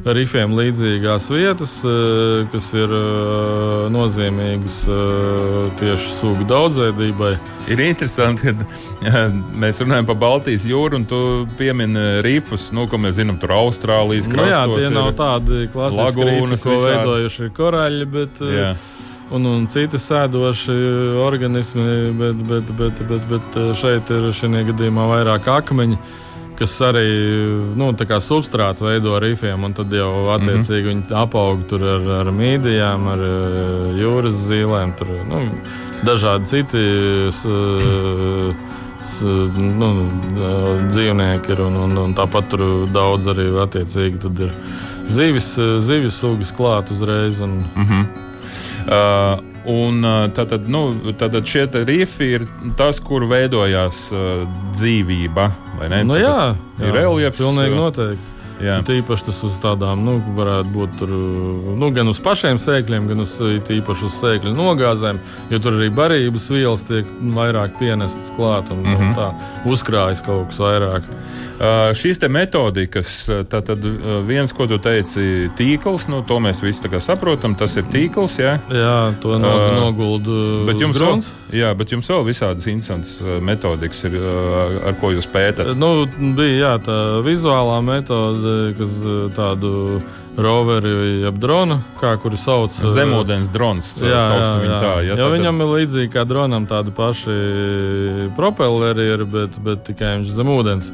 rifiem 0.05 0.53
līdzīgās 0.55 1.27
vietas, 1.31 1.77
eh, 1.85 2.45
kas 2.51 2.69
ir 2.75 2.91
eh, 2.93 3.87
nozīmīgas 3.93 4.79
eh, 4.91 5.71
tieši 5.79 6.11
sugu 6.19 6.47
daudzveidībai. 6.47 7.33
Ir 7.73 7.81
interesanti, 7.83 8.53
ka 8.53 9.25
mēs 9.63 9.81
runājam 9.83 10.07
par 10.07 10.19
Baltijas 10.21 10.67
jūru, 10.67 11.01
un 11.01 11.07
tu 11.09 11.21
piemini 11.59 12.21
rifus, 12.25 12.69
nu, 12.75 12.87
ko 12.87 12.99
mēs 13.01 13.17
zinām, 13.19 13.39
tur 13.41 13.55
Austrālijas 13.57 14.29
krastos. 14.31 14.77
Nu 14.77 14.77
jā, 14.77 14.85
tie 14.87 14.93
nav 14.95 15.11
tādi 15.17 15.65
klasiski 15.73 16.29
rifi, 16.29 16.61
ko 16.63 16.77
veidojuši 16.85 17.51
koraļi, 17.57 18.13
bet. 18.13 18.45
Jā. 18.45 18.75
Un, 19.27 19.43
un 19.43 19.65
citi 19.67 19.99
sēdoši 19.99 20.73
organismi, 21.19 22.13
bet, 22.15 22.37
bet, 22.47 22.69
bet, 22.77 23.01
bet, 23.09 23.25
bet 23.27 23.57
šeit 23.75 24.07
ir 24.15 24.29
šajā 24.31 24.61
gadījumā 24.69 25.09
vairāk 25.09 25.49
akmeņu 25.51 25.97
kas 26.57 26.73
arī 26.81 27.07
nu, 27.77 27.91
substrātu 28.23 28.87
veido 28.87 29.17
rifiem, 29.21 29.63
un 29.63 29.73
tad 29.77 29.93
jau 29.93 30.29
attiecīgi 30.35 30.83
mm 30.83 31.01
-hmm. 31.01 31.09
viņi 31.09 31.21
apaug 31.21 31.65
ar, 31.83 32.07
ar 32.21 32.31
mīdijām, 32.33 33.07
ar 33.13 33.23
eh, 33.27 34.01
jūras 34.01 34.41
zīlēm, 34.49 34.95
tur 34.97 35.07
nu, 35.29 35.41
dažādi 36.03 36.45
citi. 36.45 36.83
S, 37.31 37.45
s, 39.07 39.21
nu, 39.57 40.11
dzīvnieki 40.91 41.51
ir 41.51 41.61
un, 41.61 41.75
un, 41.75 41.97
un 41.97 42.13
tāpat 42.13 42.49
tur 42.51 42.87
daudz 42.93 43.27
arī 43.27 43.47
attiecīgi 43.63 44.19
ir 44.39 44.51
zivis, 45.07 45.55
zivju 45.79 46.11
sugas 46.11 46.51
klāt 46.51 46.91
uzreiz. 46.91 47.39
Un, 47.41 47.63
mm 47.75 47.85
-hmm. 47.85 48.05
uh, 48.87 49.56
Un 49.67 49.99
tātad, 50.31 50.63
nu, 50.71 51.11
tātad 51.19 51.43
šie 51.49 51.65
rifi 51.83 52.29
ir 52.37 52.45
tas, 52.79 53.01
kur 53.03 53.25
veidojās 53.27 54.05
uh, 54.15 54.45
dzīvība. 54.71 55.49
Nu, 56.07 56.15
jā, 56.15 56.53
jā, 56.79 56.87
ir 56.87 56.95
reliefs. 56.95 57.41
Pilnīgi 57.41 57.75
noteikti. 57.75 58.36
Tīpaši 58.57 59.27
tas 59.27 59.43
uz 59.45 59.59
tādām, 59.61 60.01
nu, 60.05 60.17
varētu 60.37 60.73
būt 60.73 60.95
tur, 61.01 61.13
nu, 61.77 61.91
gan 61.93 62.09
uz 62.09 62.21
pašiem 62.23 62.57
sēkļiem, 62.61 63.09
gan 63.11 63.21
uz 63.21 63.35
tīpaši 63.69 64.07
uz 64.07 64.17
sēkļu 64.17 64.55
nogāzēm, 64.57 65.21
jo 65.53 65.61
tur 65.61 65.77
arī 65.77 65.91
barības 65.93 66.49
vielas 66.49 66.87
tiek 66.89 67.09
vairāk 67.37 67.77
pienestas 67.77 68.31
klāt 68.37 68.71
un, 68.73 68.81
mm 68.81 68.97
-hmm. 68.97 69.15
tā 69.17 69.69
uzkrājas 69.69 70.25
kaut 70.25 70.49
kas 70.49 70.63
vairāk. 70.65 71.17
Uh, 71.57 71.89
šīs 71.97 72.19
metodikas, 72.29 73.11
tātad 73.49 73.81
uh, 73.81 74.19
viens, 74.27 74.51
ko 74.53 74.67
tu 74.69 74.77
teici, 74.77 75.49
tīkls, 75.57 76.03
nu, 76.05 76.19
to 76.21 76.37
mēs 76.37 76.61
visi 76.61 76.85
saprotam, 77.01 77.55
tas 77.57 77.73
ir 77.79 77.87
tīkls. 77.89 78.35
Jā, 78.37 78.59
jā 78.69 78.97
to 79.23 79.39
no, 79.41 79.55
uh, 79.57 79.73
noguldu. 79.79 80.35
Bet 80.67 80.83
jums, 80.83 80.99
vēl, 81.01 81.23
jā, 81.57 81.71
bet 81.73 81.95
jums 81.95 82.11
vēl 82.13 82.27
visādas 82.27 82.67
interesantas 82.69 83.41
metodikas 83.41 84.03
ir, 84.05 84.19
ar 84.85 84.99
ko 85.01 85.09
jūs 85.15 85.25
pētat? 85.33 85.73
Nu, 85.81 86.05
bija 86.37 86.59
jā, 86.59 86.73
tā 86.85 86.99
vizuālā 87.25 87.79
metode, 87.81 88.46
kas 88.77 88.95
tādu 89.35 89.71
roveri, 90.37 90.93
jeb 91.23 91.37
dronu, 91.41 91.79
kā 92.01 92.13
kuri 92.21 92.37
sauc. 92.39 92.75
Zemūdens 92.77 93.49
drons. 93.53 93.89
Jā, 94.01 94.09
jā, 94.09 94.49
jā. 94.67 94.79
Tā, 94.83 94.91
ja, 95.07 95.17
jo 95.17 95.29
viņam 95.33 95.63
ir 95.65 95.71
līdzīgi 95.73 96.11
kā 96.13 96.25
dronam 96.29 96.67
tādi 96.69 96.93
paši 96.95 97.37
propelleri, 98.37 99.07
ir, 99.15 99.25
bet, 99.29 99.57
bet 99.63 99.87
tikai 99.89 100.19
viņš 100.19 100.35
zem 100.37 100.53
ūdens 100.53 100.91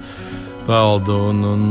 peldu. 0.67 1.19
Un, 1.31 1.43
un, 1.53 1.67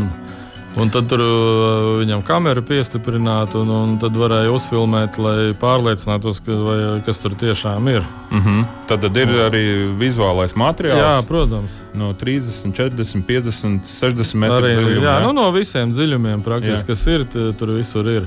Un 0.80 0.88
tad 0.88 1.04
tur 1.10 1.20
uh, 1.20 1.98
viņam 2.00 2.22
kamera 2.24 2.62
piestiprināta, 2.64 3.60
un, 3.60 3.70
un 3.76 3.90
tad 4.00 4.14
varēja 4.16 4.52
uzfilmēt, 4.54 5.18
lai 5.20 5.52
pārliecinātos, 5.60 6.40
ka, 6.46 6.56
vai, 6.64 6.78
kas 7.04 7.20
tur 7.20 7.36
tiešām 7.36 7.90
ir. 7.92 8.06
Mm 8.30 8.40
-hmm. 8.40 8.64
Tad, 8.88 9.04
tad 9.04 9.16
ir 9.16 9.34
arī 9.48 9.64
vizuālais 10.00 10.56
materiāls. 10.56 11.02
Jā, 11.02 11.26
protams. 11.28 11.82
No 11.94 12.14
30, 12.14 12.72
40, 12.72 13.22
50, 13.28 13.84
60 13.84 14.34
metru 14.34 14.56
arī, 14.64 14.72
dziļumā. 14.76 15.04
Jā, 15.04 15.20
nu, 15.26 15.32
no 15.32 15.50
visiem 15.52 15.92
dziļumiem 15.92 16.42
praktiski, 16.42 16.88
jā. 16.88 16.94
kas 16.94 17.06
ir, 17.06 17.26
tur 17.58 17.76
visur 17.76 18.08
ir. 18.08 18.26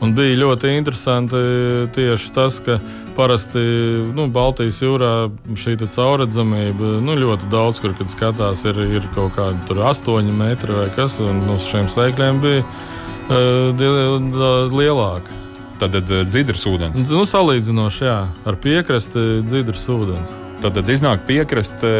Un 0.00 0.12
bija 0.14 0.36
ļoti 0.36 0.76
interesanti 0.76 1.36
tieši 1.94 2.32
tas, 2.32 2.60
ka 2.60 2.80
parasti 3.16 3.62
nu, 4.16 4.26
Baltijas 4.32 4.82
jūrā 4.82 5.12
šī 5.58 5.76
caurredzamība 5.84 6.84
nu, 7.04 7.12
ļoti 7.18 7.44
daudz, 7.52 7.80
kur 7.82 7.90
skatās, 8.12 8.64
ir, 8.68 8.76
ir 8.98 9.04
kaut 9.16 9.32
kādi 9.38 9.80
8 9.80 10.32
metri 10.36 10.72
vai 10.76 10.88
kas, 10.96 11.12
un 11.24 11.36
uz 11.54 11.62
šiem 11.70 11.86
sēkļiem 11.92 12.34
bija 12.44 12.62
uh, 12.62 12.68
lielāka. 14.72 15.30
Tad 15.76 15.92
ir 15.98 16.24
dzidrs 16.24 16.64
ūdens. 16.68 16.96
Nu, 17.10 17.24
salīdzinoši, 17.28 18.04
jā, 18.08 18.20
ar 18.48 18.54
piekrasti 18.62 19.22
dzidrs 19.44 19.84
ūdens. 19.92 20.30
Tad, 20.62 20.72
tad 20.78 20.88
iznāk 20.88 21.26
piekrastē. 21.28 21.90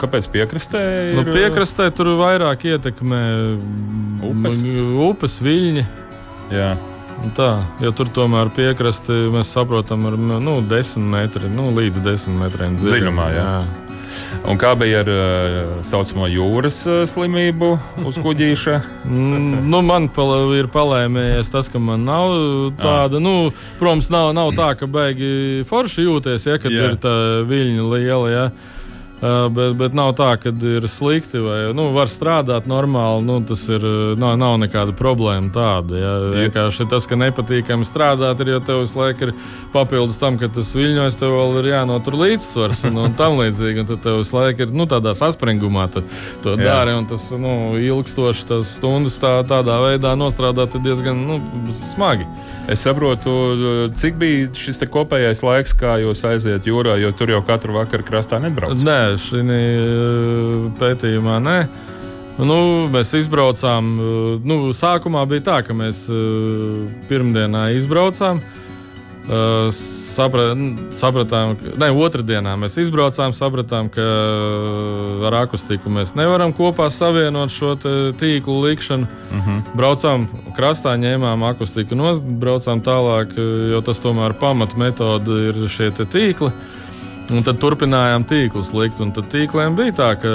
Kāpēc 0.00 0.28
piekrastē? 0.32 0.80
Ir... 1.14 1.22
Nu, 1.22 1.32
piekrastē 1.32 1.88
tur 1.96 2.12
vairāk 2.20 2.66
ietekmē 2.68 3.22
upes, 4.28 4.60
upes 5.08 5.38
viļņi. 5.44 5.86
Jā. 6.52 6.74
Tā, 7.34 7.50
ja 7.82 7.90
tur 7.96 8.10
tomēr 8.14 8.50
piekrasti, 8.54 9.14
mēs 9.32 9.52
saprotam, 9.54 10.04
ir 10.10 10.18
nu, 10.18 10.58
10 10.68 11.08
metri, 11.08 11.48
nu, 11.50 11.70
līdz 11.76 12.02
10 12.04 12.38
metriem 12.42 12.76
dziļumā. 12.80 13.30
jā. 13.34 13.48
Jā. 13.48 13.84
Un 14.46 14.58
kā 14.60 14.74
bija 14.78 15.00
ar 15.02 15.08
tā 15.08 15.14
uh, 15.14 15.70
saucamo 15.86 16.28
jūras 16.30 16.82
uh, 16.86 17.00
slimību 17.08 17.70
uz 18.04 18.18
kuģīša? 18.22 18.76
Nu, 19.74 19.80
man 19.82 20.06
pal 20.12 20.52
ir 20.54 20.68
palēmējies 20.72 21.50
tas, 21.52 21.68
ka 21.72 21.80
man 21.82 22.04
nav 22.06 22.32
tāda, 22.78 23.18
ah. 23.18 23.22
nu, 23.22 23.34
protams, 23.80 24.10
nav, 24.12 24.30
nav 24.36 24.52
tā, 24.56 24.70
ka 24.78 24.88
beigi 24.90 25.64
forši 25.68 26.06
jūties, 26.06 26.46
ja, 26.46 26.58
kad 26.62 26.72
jā. 26.72 26.90
ir 26.90 26.96
tā 27.00 27.14
viļņa 27.48 27.86
liela. 27.90 28.30
Ja. 28.32 28.44
Uh, 29.22 29.46
bet, 29.48 29.76
bet 29.78 29.94
nav 29.96 30.10
tā, 30.18 30.32
ka 30.42 30.50
ir 30.50 30.84
slikti 30.90 31.38
vai 31.40 31.58
nu, 31.76 31.86
var 31.94 32.10
strādāt 32.12 32.66
normāli. 32.68 33.22
Nu, 33.24 33.38
tas 33.46 33.62
ir, 33.70 33.84
nav, 34.20 34.34
nav 34.40 34.58
nekāda 34.60 34.92
problēma 34.96 35.52
tāda. 35.54 36.00
Ja. 36.00 36.14
Vienkārši 36.34 36.88
tas, 36.90 37.06
ka 37.08 37.16
nepatīkami 37.20 37.86
strādāt, 37.88 38.42
ir 38.42 38.54
jau 38.56 38.60
tev 38.66 38.82
visu 38.82 38.98
laiku 38.98 39.28
ir 39.28 39.34
papildus 39.72 40.18
tam, 40.20 40.36
ka 40.40 40.50
tas 40.52 40.74
viļņos 40.76 41.18
tev 41.20 41.36
vēl 41.38 41.60
ir 41.62 41.70
jānotur 41.70 42.18
līdzsvars 42.20 42.84
un, 42.90 43.00
un 43.06 43.16
tam 43.16 43.38
līdzīgi. 43.40 43.84
Un 43.84 43.92
tad 43.92 44.02
tev 44.04 44.18
visu 44.20 44.36
laiku 44.36 44.66
ir 44.66 44.74
nu, 44.74 44.88
tādā 44.90 45.14
saspringumā 45.16 45.86
to 45.94 46.56
dari. 46.60 46.98
Un 46.98 47.06
tas 47.08 47.30
nu, 47.38 47.54
ilgstoši 47.80 48.50
tas 48.50 48.74
stundas 48.80 49.16
tā, 49.22 49.38
tādā 49.48 49.78
veidā 49.86 50.16
nostrādāt 50.18 50.74
ir 50.76 50.84
diezgan 50.90 51.24
nu, 51.30 51.40
smagi. 51.94 52.26
Es 52.68 52.80
saprotu, 52.80 53.30
cik 53.92 54.16
bija 54.16 54.48
šis 54.56 54.80
kopējais 54.88 55.42
laiks, 55.44 55.74
kā 55.76 55.98
jūs 56.00 56.22
aiziet 56.24 56.64
jūrā, 56.68 56.96
jo 57.02 57.10
tur 57.16 57.34
jau 57.34 57.42
katru 57.44 57.76
vakaru 57.76 58.06
krastā 58.08 58.38
nebraucat. 58.40 58.80
Nē, 58.86 59.00
šī 59.20 59.42
eh, 59.44 60.68
pētījumā 60.80 61.38
nē. 61.44 61.58
Nu, 62.38 62.58
mēs 62.90 63.14
izbraucām. 63.20 63.94
Eh, 63.94 64.42
nu, 64.48 64.58
sākumā 64.74 65.24
bija 65.30 65.46
tā, 65.50 65.62
ka 65.66 65.76
mēs 65.76 66.06
eh, 66.10 66.84
pirmdienā 67.10 67.70
izbraucām. 67.78 68.42
Uh, 69.24 69.70
sapra, 69.72 70.50
sapratām, 70.92 71.54
ka 71.56 71.70
ne, 71.80 71.86
otrdienā 71.96 72.58
mēs 72.60 72.74
izbraucām, 72.82 73.32
sapratām, 73.32 73.88
ka 73.88 74.04
ar 75.24 75.36
akustiku 75.38 75.88
mēs 75.88 76.12
nevaram 76.12 76.52
kopā 76.52 76.90
savienot 76.92 77.48
šo 77.48 77.72
tīklu 78.20 78.58
likšanu. 78.66 79.08
Uh 79.08 79.36
Mhm. 79.38 79.50
-huh. 79.50 79.76
Braucām 79.76 80.26
krastā, 80.56 80.92
ņēmām 81.00 81.42
akustiku 81.50 81.94
nost, 81.94 82.22
braucām 82.24 82.82
tālāk, 82.82 83.32
jo 83.70 83.80
tas 83.80 84.00
tomēr 84.00 84.32
pamatmetode 84.38 85.48
ir 85.48 85.68
šie 85.68 85.90
tīkli. 85.90 86.52
Un 87.32 87.44
tad 87.46 87.60
turpinājām 87.62 88.26
tīklus 88.28 88.72
likt. 88.76 89.00
Un 89.00 89.14
tad 89.16 89.30
tīkliem 89.32 89.76
bija 89.78 89.94
tā, 89.96 90.10
ka 90.20 90.32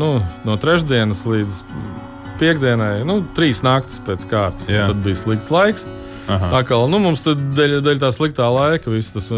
nu, 0.00 0.14
no 0.46 0.56
trešdienas 0.60 1.26
līdz 1.28 1.60
piekdienai, 2.40 3.02
nu, 3.08 3.20
trīs 3.36 3.60
naktis 3.66 4.00
pēc 4.06 4.24
kārtas. 4.30 4.70
Tad 4.72 5.04
bija 5.04 5.20
slikts 5.20 5.52
laiks. 5.52 5.86
Akal, 6.32 6.86
nu, 6.88 7.02
mums 7.02 7.24
dēļ, 7.26 7.80
dēļ 7.84 8.00
tā 8.00 8.12
sliktā 8.14 8.46
laika 8.48 8.92
viss 8.92 9.12
tas 9.12 9.28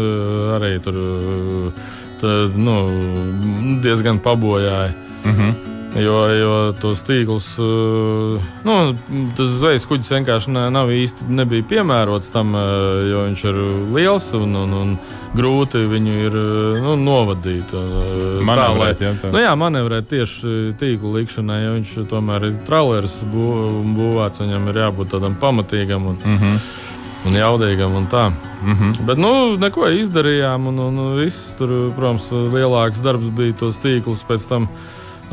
arī 0.55 0.77
tur 0.85 0.99
tā, 2.21 2.35
nu, 2.55 2.75
diezgan 3.83 4.21
pabojāja. 4.23 4.93
Uh 5.25 5.31
-huh. 5.31 5.74
Jo, 5.95 6.15
jo 6.35 6.55
tos 6.75 7.05
tīklus, 7.07 7.45
nu, 8.67 8.73
tas 9.37 9.53
zvejas 9.61 9.85
kuģis 9.87 10.11
vienkārši 10.11 10.51
nav 10.51 10.89
īsti 10.91 11.27
nebija 11.31 11.63
piemērots 11.69 12.33
tam, 12.33 12.51
jo 12.51 13.21
viņš 13.29 13.43
ir 13.47 13.59
liels 13.95 14.25
un, 14.35 14.57
un, 14.59 14.73
un 14.75 14.91
grūti 15.35 15.85
viņu 15.87 16.15
ir 16.25 16.35
nu, 16.83 16.97
novadīt. 16.99 17.71
Manevrēt, 17.75 18.59
tā, 18.59 18.67
lai, 18.75 18.89
jā, 19.07 19.13
tā. 19.21 19.31
Nu, 19.31 19.39
jā, 19.45 19.53
manevrēt 19.59 20.09
tieši 20.11 20.75
tīklu 20.81 21.13
likšanai, 21.15 21.61
jo 21.63 21.77
viņš 21.77 21.93
tomēr 22.11 22.49
ir 22.49 22.57
trauleris 22.67 23.21
bū, 23.31 23.47
būvēts, 23.95 24.43
viņam 24.43 24.67
ir 24.73 24.81
jābūt 24.83 25.15
tādam 25.15 25.39
pamatīgam. 25.39 26.11
Un, 26.11 26.19
uh 26.19 26.43
-huh 26.43 26.83
un 27.25 27.37
jaudīgam. 27.37 27.95
Un 27.95 28.07
tā. 28.07 28.29
mm 28.29 28.73
-hmm. 28.73 29.05
Bet, 29.05 29.17
nu, 29.17 29.57
neko 29.57 29.89
izdarījām, 29.89 30.67
un, 30.67 30.79
un, 30.79 31.15
viss 31.17 31.55
tur, 31.57 31.91
protams, 31.95 32.31
lielāks 32.31 33.01
darbs 33.01 33.29
bija 33.29 33.53
tos 33.53 33.77
tīklus 33.77 34.23
pēc 34.27 34.47
tam. 34.49 34.67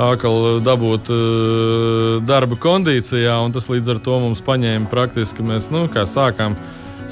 Atkal 0.00 0.62
dabūt 0.64 1.10
uh, 1.12 2.20
darba 2.24 2.56
kondīcijā, 2.56 3.34
un 3.44 3.52
tas 3.52 3.68
līdz 3.68 3.90
ar 3.92 3.98
to 4.00 4.18
mums 4.22 4.40
paņēma 4.44 4.88
praktiski. 4.88 5.44
Mēs 5.44 5.68
nu, 5.72 5.84
sākām 5.88 6.56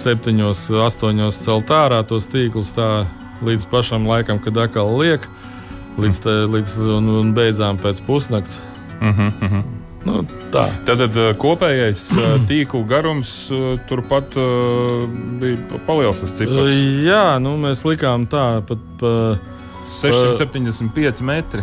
septiņos, 0.00 0.70
astoņos 0.86 1.42
celt 1.44 1.72
ārā 1.76 2.00
tos 2.08 2.30
tīklus 2.32 2.72
tā 2.76 3.04
līdz 3.44 3.66
pašam 3.68 4.08
laikam, 4.08 4.40
kad 4.40 4.56
atkal 4.64 4.94
liek, 4.96 5.26
līdz, 6.00 6.22
te, 6.24 6.36
līdz 6.54 6.78
un, 6.96 7.12
un 7.20 7.34
beidzām 7.36 7.80
pēc 7.80 8.00
pusnakts. 8.06 8.62
Uh 9.00 9.08
-huh, 9.08 9.28
uh 9.28 9.52
-huh. 9.52 9.62
Nu, 10.04 10.24
tā. 10.52 10.70
Tātad 10.86 11.36
kopējais 11.36 12.16
tīklu 12.48 12.86
garums 12.88 13.50
turpat 13.88 14.34
bija 15.40 15.56
palielināts 15.86 16.32
cipars. 16.36 16.70
Jā, 17.04 17.38
nu, 17.38 17.56
mēs 17.56 17.84
likām 17.84 18.26
tā 18.26 18.62
pat 18.66 18.78
pa 19.00 19.36
675 19.90 21.22
metri. 21.22 21.62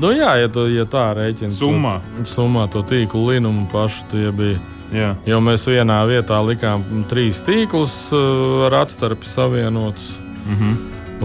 Nu, 0.00 0.10
jā, 0.14 0.34
ja, 0.40 0.48
tu, 0.48 0.66
ja 0.72 0.84
tā 0.88 1.10
rēķina. 1.16 1.52
Summā. 1.54 1.98
To, 2.00 2.26
summā 2.28 2.66
to 2.72 2.82
tīklu 2.86 3.26
linumu 3.32 3.66
pašu 3.72 4.06
tie 4.12 4.30
bija. 4.34 4.60
Jā. 4.92 5.14
Jo 5.24 5.38
mēs 5.40 5.64
vienā 5.68 6.02
vietā 6.08 6.36
likām 6.44 6.84
trīs 7.08 7.40
tīklus 7.46 7.94
uh, 8.12 8.66
ar 8.68 8.82
atstarpi 8.82 9.28
savienotus. 9.28 10.18
Mm 10.42 10.56
-hmm. 10.58 10.76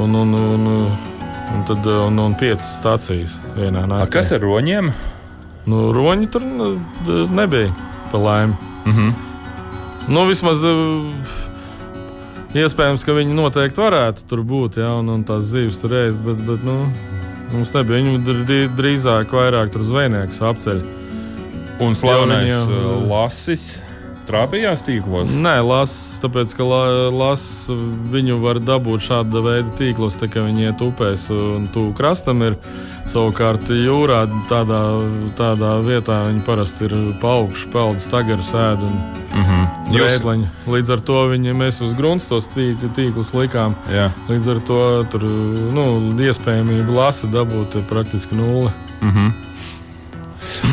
un, 0.03 0.15
un, 0.15 0.33
un, 0.33 0.67
un, 1.55 1.63
tad, 1.67 1.85
un, 1.85 2.19
un 2.19 2.35
piecas 2.35 2.77
stācijas 2.79 3.39
vienā 3.57 3.87
naktī. 3.87 4.11
Kas 4.11 4.31
ar 4.31 4.41
roņiem? 4.41 4.91
Nu, 5.65 5.91
roņi 5.91 6.27
tur 6.31 6.43
nebija 7.31 7.73
pa 8.11 8.17
laimi. 8.17 8.53
Mm 8.85 8.93
-hmm. 8.93 9.13
Nu, 10.07 10.25
vismaz 10.25 10.63
uh, 10.63 11.11
iespējams, 12.55 13.03
ka 13.03 13.11
viņi 13.11 13.33
noteikti 13.33 13.81
varētu 13.81 14.23
tur 14.29 14.41
būt, 14.47 14.77
ja, 14.77 14.93
un, 14.93 15.09
un 15.09 15.23
tās 15.23 15.43
zivis 15.43 15.79
tur 15.81 15.91
ēst, 15.91 16.21
bet, 16.23 16.37
bet 16.47 16.63
nu, 16.63 16.87
mums 17.53 17.73
nebija. 17.75 18.03
Viņi 18.03 18.69
drīzāk 18.77 19.33
vairāk 19.33 19.73
tur 19.73 19.85
zvejniekus 19.87 20.43
apceļ. 20.51 20.85
Un 21.83 21.93
slavenais 21.97 22.49
jau... 22.49 22.95
lasis 23.05 23.67
trāpījās 24.27 24.83
tīklos? 24.85 25.31
Nē, 25.31 25.59
lasis, 25.63 26.17
tāpēc, 26.23 26.53
ka 26.57 26.65
la, 26.67 26.81
lasis 27.13 27.69
viņu 28.11 28.39
var 28.43 28.59
dabūt 28.63 29.05
šāda 29.07 29.43
veida 29.45 29.71
tīklos, 29.79 30.17
tā 30.19 30.29
kā 30.31 30.43
viņi 30.47 30.69
iet 30.69 30.83
upēs 30.83 31.29
un 31.35 31.69
tuvu 31.73 31.93
krastam 31.97 32.43
ir. 32.47 32.57
Savukārt 33.07 33.69
jūrā 33.71 34.25
tādā, 34.49 34.81
tādā 35.39 35.77
vietā 35.85 36.25
viņi 36.27 36.43
parasti 36.43 36.89
ir 36.89 36.97
paaugšu, 37.21 37.71
peldu, 37.71 38.03
stagaru 38.03 38.43
sēdi 38.43 38.89
un 38.89 39.16
mm 39.37 39.45
-hmm. 39.45 39.93
grētleņi. 39.93 40.47
Līdz 40.67 40.93
ar 40.93 41.01
to 41.09 41.23
viņi, 41.31 41.53
mēs 41.53 41.81
uz 41.85 41.93
grunts 41.97 42.27
tos 42.27 42.49
tīk, 42.55 42.81
tīklus 42.95 43.33
likām. 43.33 43.75
Jā. 43.91 44.09
Līdz 44.29 44.51
ar 44.55 44.59
to 44.67 44.81
tur 45.11 45.23
nu, 45.73 45.85
iespējamība 46.19 46.95
lasa 46.95 47.27
dabūt 47.27 47.81
praktiski 47.89 48.35
nulle. 48.35 48.71
Mm 49.01 49.11
-hmm. 49.11 49.31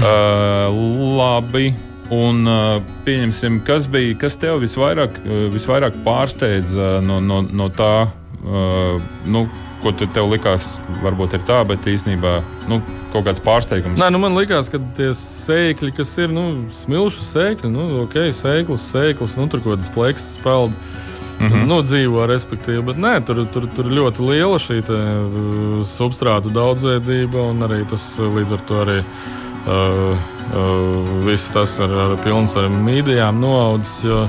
uh, 0.01 1.19
labi. 1.19 1.75
Un 2.11 2.47
uh, 2.47 2.83
pieņemsim, 3.05 3.63
kas 3.65 3.87
bija, 3.87 4.15
kas 4.15 4.37
tev 4.37 4.61
visvairāk, 4.61 5.11
visvairāk 5.53 5.93
pārsteidza 6.05 7.01
no, 7.01 7.21
no, 7.21 7.41
no 7.43 7.69
tā, 7.69 8.07
uh, 8.45 9.01
nu, 9.25 9.49
ko 9.83 9.93
te 9.93 10.07
tev 10.07 10.29
likās, 10.31 10.79
varbūt 11.03 11.35
ir 11.35 11.41
tā, 11.49 11.65
bet 11.65 11.87
īstenībā 11.87 12.43
nu, 12.69 12.83
kaut 13.15 13.29
kāds 13.29 13.43
pārsteigums. 13.45 14.01
Nē, 14.01 14.11
nu 14.15 14.21
man 14.23 14.37
liekas, 14.39 14.69
ka 14.73 14.81
tie 14.99 15.13
sēkļi, 15.19 15.95
kas 15.95 16.17
ir 16.19 16.35
nu, 16.35 16.45
smilšu 16.75 17.25
sēkļi, 17.29 17.71
nu, 17.71 17.89
ok, 18.05 18.19
sēklis, 18.35 18.91
sēklis, 18.91 19.39
nu, 19.41 19.49
tur 19.51 19.63
kaut 19.63 19.77
kādas 19.77 19.93
plekstas 19.95 20.39
peldi. 20.43 21.03
Mm 21.35 21.49
-hmm. 21.49 21.67
nu, 21.67 21.81
dzīvo, 21.83 22.27
respektīvi, 22.31 22.83
bet 22.87 22.99
nē, 23.03 23.15
tur, 23.27 23.43
tur, 23.51 23.67
tur 23.75 23.89
ļoti 23.91 24.23
liela 24.23 24.59
šī 24.59 24.77
te, 24.87 24.95
uh, 24.95 25.81
substrāta 25.83 26.53
daudzveidība, 26.55 27.51
un 27.51 27.63
arī 27.67 27.83
tas 27.91 28.05
līdz 28.19 28.53
ar 28.55 28.63
to 28.69 28.83
arī 28.85 28.99
uh, 29.03 30.15
uh, 30.55 31.25
viss 31.27 31.51
tas 31.51 31.79
ir 31.79 31.91
ar, 31.91 32.17
pilns 32.23 32.55
ar 32.57 32.71
mīdijām 32.71 33.41
noaudzis. 33.43 34.05
Jo, 34.05 34.29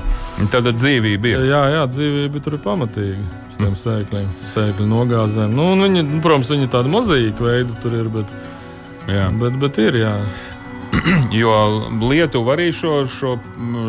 Tāda 0.52 0.74
dzīvība 0.76 1.30
ir. 1.30 1.44
Jā, 1.48 1.62
jā, 1.72 1.84
dzīvība 1.88 2.42
tur 2.44 2.58
ir 2.58 2.64
pamatīga. 2.64 3.22
Uz 3.52 3.60
tiem 3.62 3.76
sēkļiem, 3.80 4.28
sēkļu 4.52 4.88
nogāzēm. 4.90 5.54
Nu, 5.56 5.70
viņi, 5.80 6.04
nu, 6.10 6.20
protams, 6.24 6.52
viņi 6.52 6.68
tāda 6.74 6.92
mozaīka 6.92 7.46
veida 7.46 7.78
tur 7.80 7.96
ir, 7.96 8.10
bet, 8.12 8.34
jā. 9.08 9.30
bet, 9.42 9.58
bet 9.62 9.82
ir. 9.84 10.02
Jā. 10.06 10.18
Jo 11.36 11.52
Lietuva 12.02 12.54
arī 12.56 12.70
šo, 12.74 13.04
šo 13.12 13.36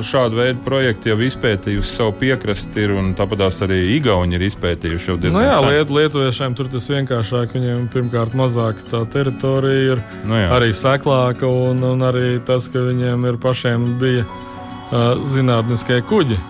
šādu 0.06 0.38
veidu 0.40 0.62
projektu 0.64 1.12
jau 1.12 1.18
izpētījusi 1.22 1.94
savu 1.98 2.14
piekrasti, 2.20 2.82
ir, 2.86 2.94
un 2.98 3.12
tāpat 3.18 3.44
arī 3.66 3.78
Igauni 3.96 4.38
ir 4.38 4.46
izpētījuši 4.48 5.10
jau 5.10 5.16
diezgan 5.20 5.38
nu, 5.38 5.44
jā, 5.46 5.60
liet, 5.66 5.92
Lietuviešiem 5.92 6.56
tur 6.58 6.70
tas 6.72 6.88
vienkāršāk. 6.90 7.54
Viņiem 7.56 7.86
pirmkārt 7.92 8.34
mazāk 8.38 8.82
tā 8.90 9.04
teritorija 9.12 9.94
ir 9.94 10.02
Nu 10.26 10.40
jā. 10.40 10.50
arī 10.56 10.72
seklāka, 10.76 11.46
un, 11.46 11.84
un 11.86 12.04
arī 12.06 12.40
tas, 12.46 12.68
ka 12.72 12.82
viņiem 12.88 13.28
ir 13.30 13.40
pašiem 13.42 13.86
bija 14.02 14.26
uh, 14.26 15.14
zinātniskie 15.24 16.02
kuģi. 16.10 16.40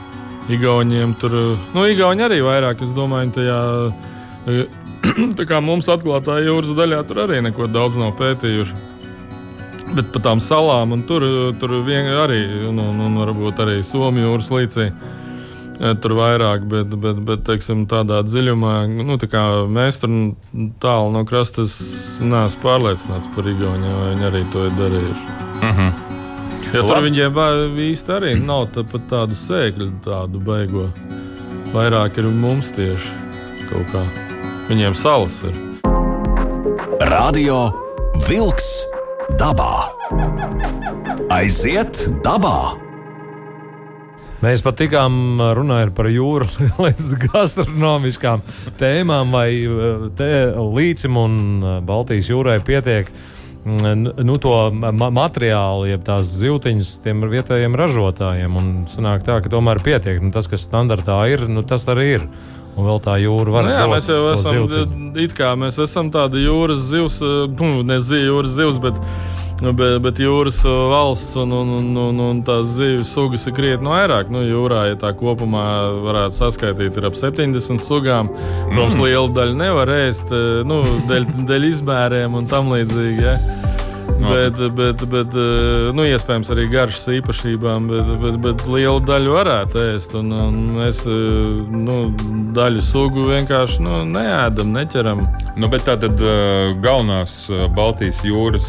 Igauniem 0.56 1.14
tur, 1.20 1.34
nu, 1.74 1.86
Igauni 1.90 2.26
arī 2.26 2.42
vairāk, 2.46 2.82
es 2.86 2.96
domāju, 2.96 3.36
tajā. 3.40 3.62
Uh, 4.46 4.85
Tā 5.38 5.46
kā 5.48 5.60
mums 5.64 5.88
atklātā 5.92 6.40
jūras 6.44 6.74
daļā 6.76 7.02
tur 7.08 7.24
arī 7.26 7.40
neko 7.44 7.68
daudz 7.70 7.98
nav 8.00 8.14
pētījuši. 8.20 8.84
Bet 9.96 10.10
par 10.14 10.24
tām 10.24 10.40
salām, 10.42 10.96
un 10.96 11.04
tur, 11.06 11.24
tur 11.60 11.76
vien, 11.86 12.08
arī, 12.24 12.40
un, 12.68 12.80
un 12.82 13.20
varbūt 13.22 13.62
arī 13.62 13.76
Somijas 13.86 14.26
jūras 14.26 14.50
līcī, 14.50 14.86
eh, 14.90 15.94
tur 16.02 16.16
vairāk, 16.18 16.66
bet, 16.66 16.96
bet, 17.04 17.20
bet 17.28 17.44
teiksim, 17.46 17.84
tādā 17.90 18.18
dziļumā, 18.26 18.74
nu, 19.06 19.18
tā 19.22 19.30
kā 19.30 19.44
mēs 19.70 20.02
tur 20.02 20.16
tālu 20.82 21.14
no 21.14 21.22
krasta 21.28 21.62
neesam 21.62 22.66
pārliecināts 22.66 23.30
par 23.36 23.46
Igauniem, 23.46 23.94
vai 24.00 24.10
viņi 24.16 24.28
arī 24.32 24.44
to 24.52 24.66
ir 24.66 24.76
darījuši. 24.80 25.40
Uh 25.62 25.70
-huh. 25.70 25.92
Ja 26.74 26.82
tur 26.82 26.98
viņiem 27.04 27.38
īsti 27.78 28.12
arī 28.12 28.34
nav 28.42 28.68
tā, 28.74 28.82
tādu 29.08 29.38
sēkļu, 29.38 29.90
tādu 30.04 30.42
beigo. 30.42 30.90
Vairāk 31.72 32.18
ir 32.18 32.24
mums 32.24 32.72
tieši 32.74 33.08
kaut 33.70 33.92
kā. 33.92 34.25
Viņiem 34.66 34.96
salas 34.98 35.36
ir. 35.46 35.54
Radio 37.06 37.68
Wolks 38.26 38.66
dabā. 39.38 39.92
Aiziet 41.30 42.00
dabā! 42.24 42.74
Mēs 44.42 44.64
pat 44.66 44.80
tikām 44.80 45.38
runājot 45.54 45.94
par 45.94 46.10
jūru 46.10 46.48
līdz 46.82 47.12
gastronomiskām 47.28 48.42
tēmām, 48.82 49.30
vai 49.38 49.48
eh, 49.54 50.10
te 50.18 50.32
līcim 50.58 51.22
un 51.22 51.38
eh, 51.62 51.78
Baltijas 51.86 52.32
jūrai 52.34 52.58
pietiek 52.58 53.14
mm, 53.62 54.18
nu, 54.26 54.36
to 54.42 54.56
ma 54.74 55.12
materiālu, 55.14 55.86
jeb 55.92 56.02
tās 56.10 56.34
zīltiņas 56.42 56.98
tiem 57.06 57.22
vietējiem 57.30 57.78
ražotājiem. 57.78 58.58
Un 58.58 58.74
sanāk 58.90 59.22
tā, 59.30 59.38
ka 59.46 59.54
tomēr 59.54 59.78
pietiek. 59.86 60.18
Nu, 60.18 60.34
tas, 60.34 60.50
kas 60.50 60.66
standartā 60.66 61.22
ir, 61.30 61.46
nu, 61.46 61.62
tas 61.62 61.86
arī 61.94 62.12
ir. 62.18 62.30
Un 62.76 62.84
vēl 62.84 62.98
tā 63.00 63.14
jūra 63.22 63.52
var 63.54 63.64
Nu, 63.64 63.70
jā, 63.72 63.84
mēs 63.88 64.06
jau 64.10 64.20
esam, 64.34 64.56
zivtiņu. 64.68 65.12
it 65.24 65.32
kā 65.38 65.54
mēs 65.56 65.78
esam 65.80 66.10
tādi 66.12 66.42
jūras 66.44 66.82
zivs, 66.90 67.20
nu, 67.56 67.82
ne 67.88 67.96
zi- 68.04 68.20
jūras 68.26 68.52
zivs, 68.58 68.76
bet, 68.84 68.98
nu, 69.64 69.72
bet, 69.72 69.94
bet 70.04 70.20
jūras 70.20 70.58
eh, 70.68 70.74
valsts 70.92 71.38
un, 71.40 71.54
un, 71.56 71.70
un, 71.78 71.88
un, 72.02 72.20
un 72.26 72.42
tās 72.44 72.74
zivs 72.76 73.14
sugas 73.16 73.46
ir 73.48 73.54
krietni 73.56 73.88
vairāk. 73.88 74.28
Nu, 74.28 74.42
jūrā, 74.44 74.82
ja 74.90 74.98
tā 75.00 75.14
kopumā 75.16 75.64
varētu 76.04 76.36
saskaitīt, 76.42 77.00
ir 77.00 77.08
ap 77.08 77.16
70 77.16 77.80
sugām. 77.80 78.28
Protams, 78.74 79.00
lielu 79.00 79.32
daļu 79.40 79.56
nevar 79.56 79.94
ēst, 79.96 80.28
eh, 80.36 80.60
nu, 80.68 80.82
dēļ, 81.08 81.30
dēļ 81.48 81.70
izmēriem 81.72 82.36
un 82.36 82.46
tam 82.52 82.68
līdzīgi. 82.76 83.24
Ja. 83.24 83.38
No. 84.20 84.30
Bet, 84.32 84.60
bet, 84.74 85.02
bet 85.12 85.34
eh, 85.36 85.88
nu, 85.96 86.06
iespējams, 86.08 86.50
arī 86.54 86.66
garšas 86.72 87.08
īpašībām, 87.18 87.88
bet, 87.90 88.12
bet, 88.22 88.38
bet 88.44 88.64
lielu 88.70 89.02
daļu 89.04 89.34
varētu 89.36 89.82
ēst. 89.82 90.16
Un, 90.20 90.32
un 90.32 90.60
mēs 90.78 91.02
eh, 91.10 91.72
nu, 91.72 91.98
daļu 92.56 92.84
sugu 92.84 93.28
vienkārši 93.30 93.84
nu, 93.84 94.00
neēdam, 94.08 94.72
neķeram. 94.76 95.24
Nu, 95.60 95.70
tā 95.76 95.94
tad 96.00 96.20
uh, 96.20 96.72
galvenās 96.84 97.46
Baltijas 97.76 98.22
jūras 98.26 98.66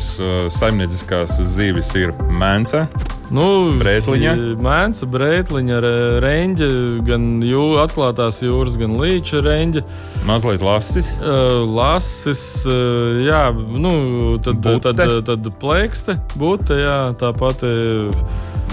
saimnieciskās 0.53 1.37
zivis 1.55 1.93
ir 1.99 2.13
mēnce, 2.31 2.85
Nu, 3.27 3.43
Brētliņa? 3.75 4.33
Mēnesis, 4.63 5.03
brētliņa, 5.11 5.79
re- 5.83 6.19
reņģe, 6.23 6.67
gan 7.07 7.25
jū, 7.43 7.63
atklātās 7.83 8.39
jūras, 8.39 8.77
gan 8.79 8.93
līča 9.01 9.41
reņģe. 9.43 9.83
mazliet 10.29 10.63
lasis. 10.63 11.09
Uh, 11.19 11.65
lasis, 11.67 12.43
uh, 12.63 13.19
jā, 13.25 13.41
nu, 13.51 14.37
tad, 14.39 14.61
Bute? 14.63 14.93
tad, 14.95 15.11
tad 15.27 15.51
plēkste, 15.59 16.15
būte, 16.39 16.79
jā, 16.79 16.97
tāpat. 17.19 17.67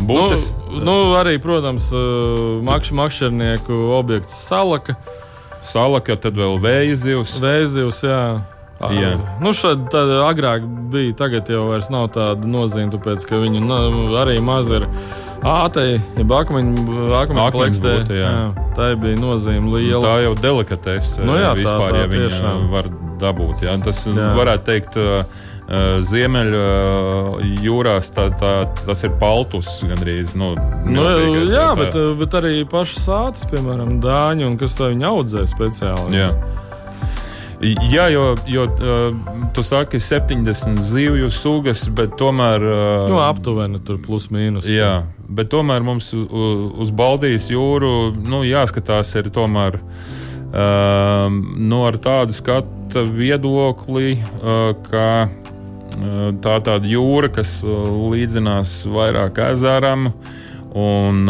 Būtis. 0.07 0.49
Nu, 0.71 0.81
nu, 0.87 0.97
arī, 1.19 1.37
protams, 1.43 1.91
makš, 2.67 2.95
makšķernieku 2.99 3.77
objekts 3.99 4.39
salaka, 4.49 4.97
Salaka, 5.65 6.13
tad 6.21 6.37
vēl 6.37 6.59
vēja 6.61 6.95
zivs. 6.99 7.39
vēzivs, 7.41 8.03
jā. 8.05 8.23
Jā. 8.81 9.13
Nu, 9.41 9.53
šad, 9.55 9.87
tad, 9.91 10.09
agrāk 10.27 10.65
bija, 10.93 11.15
tagad 11.17 11.49
jau 11.49 11.69
vairs 11.71 11.87
nav 11.95 12.09
tāda 12.13 12.45
nozīme, 12.45 12.91
tāpēc, 12.93 13.25
ka 13.31 13.39
viņi 13.41 13.63
nu, 13.65 13.79
arī 14.21 14.41
maz 14.45 14.69
ir 14.75 14.85
ātei, 15.45 16.01
ja 16.19 16.25
akmeņu 16.41 16.85
plakstē. 17.55 17.95
jā. 18.11 18.35
Tā 18.77 18.91
bija 19.01 19.17
nozīme 19.21 19.71
liela. 19.73 20.03
Tā 20.03 20.15
jau 20.25 20.35
delikatese 20.35 21.23
Nu 21.25 21.37
jā, 21.39 21.53
tā- 21.55 21.59
vispār, 21.63 21.93
tā 21.93 22.03
ja 22.03 22.07
viņa 22.11 22.29
tiešām. 22.29 22.69
var 22.75 22.85
dabūt. 23.23 23.63
Jā. 23.63 23.79
Tas 23.85 24.07
Jā. 24.07 24.35
varētu 24.37 24.65
teikt. 24.65 24.97
uh, 24.97 25.25
uh, 25.65 26.01
Ziemeļa 26.05 26.65
uh, 26.65 27.39
jūrās 27.65 28.11
tā, 28.13 28.27
tā, 28.37 28.69
tas 28.85 29.05
ir 29.05 29.11
paltus 29.21 29.83
gandrīz. 29.87 30.35
Nu, 30.37 30.55
Nu, 30.85 31.03
jā, 31.47 31.71
tā- 31.73 31.77
bet, 31.79 31.95
bet 32.19 32.37
arī 32.43 32.65
paši 32.69 32.99
sācis, 33.01 33.47
piemēram, 33.49 34.01
dāņi, 34.03 34.45
un 34.47 34.59
kas 34.59 34.75
to 34.75 34.91
viņi 34.91 35.07
audzē 35.09 35.47
speciāli. 35.49 36.13
Jā. 36.21 36.29
Jā, 37.63 38.09
jo, 38.13 38.25
jo 38.51 38.65
uh, 38.67 39.17
tu 39.55 39.63
saki 39.65 40.01
70 40.03 40.81
zivju 40.83 41.31
sugas, 41.31 41.87
bet 41.95 42.17
tomēr. 42.21 42.65
Uh, 42.65 43.07
Nu, 43.11 43.21
aptuveni 43.23 43.81
tur 43.87 44.01
plus 44.03 44.29
mīnus. 44.35 44.67
Jā, 44.69 45.05
bet 45.29 45.53
tomēr 45.55 45.85
mums 45.87 46.11
uz 46.15 46.93
Baltijas 46.95 47.49
jūru 47.53 48.13
nu, 48.19 48.43
jāskatās 48.47 49.15
ir 49.21 49.31
tomēr 49.35 49.79
um, 50.55 51.41
nu, 51.59 51.83
ar 51.89 51.99
tādu 52.03 52.37
skatu 52.37 53.05
viedokli, 53.09 54.17
uh, 54.19 54.71
ka 54.89 55.09
uh, 55.27 56.31
tā 56.45 56.57
tāda 56.65 56.89
jūra, 56.89 57.31
kas 57.35 57.59
uh, 57.67 57.87
līdzinās 58.13 58.83
vairāk 58.93 59.41
ezeram. 59.51 60.11
Un 60.75 61.29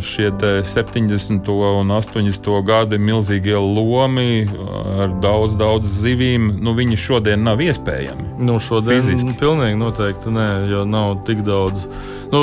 šie 0.00 0.30
te 0.40 0.62
70. 0.64 1.48
un 1.52 1.90
80. 1.92 2.46
gadi 2.64 2.96
milzīgie 2.96 3.58
lomi 3.60 4.46
ar 5.02 5.12
daudz, 5.20 5.52
daudz 5.60 5.98
zivīm, 6.00 6.54
nu, 6.64 6.72
viņi 6.78 6.96
šodien 6.96 7.44
nav 7.44 7.60
iespējami. 7.60 8.30
Nu, 8.40 8.56
šodien 8.56 8.96
Fiziski. 8.96 9.34
pilnīgi 9.36 9.76
noteikti 9.76 10.32
nē, 10.32 10.48
jo 10.72 10.86
nav 10.88 11.18
tik 11.28 11.44
daudz. 11.44 11.84
Nu, 12.32 12.42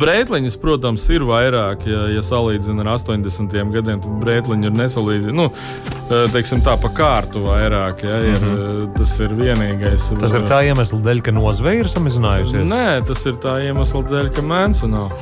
brētliņas, 0.00 0.56
protams, 0.62 1.06
ir 1.14 1.26
vairāk. 1.28 1.86
Ja, 1.90 2.06
ja 2.12 2.24
salīdzina 2.24 2.84
ar 2.84 2.94
80. 2.96 3.54
gadiem, 3.74 4.02
tad 4.04 4.18
brētliņi 4.22 4.70
ir 4.70 4.76
nesalīdzināmi. 4.78 5.34
Nu, 5.34 5.48
eh, 5.50 6.26
teiksim, 6.34 6.62
tā 6.64 6.76
pa 6.80 6.90
kārtu 6.94 7.44
vairāk. 7.46 8.04
Ja, 8.04 8.20
ir, 8.32 8.40
mm 8.40 8.56
-hmm. 8.56 8.92
Tas 8.94 9.20
ir 9.20 9.34
vienīgais. 9.34 10.20
Tas 10.20 10.34
ir 10.34 10.44
tā 10.48 10.60
iemesla 10.68 10.98
dēļ, 11.02 11.20
ka 11.22 11.32
nozveja 11.32 11.84
ir 11.84 11.88
samazinājusies. 11.90 12.64
Nē, 12.68 13.06
tas 13.06 13.26
ir 13.26 13.34
tā 13.42 13.56
iemesla 13.66 14.02
dēļ, 14.02 14.30
ka 14.34 14.42
mēnesis 14.42 14.88
nav. 14.88 15.12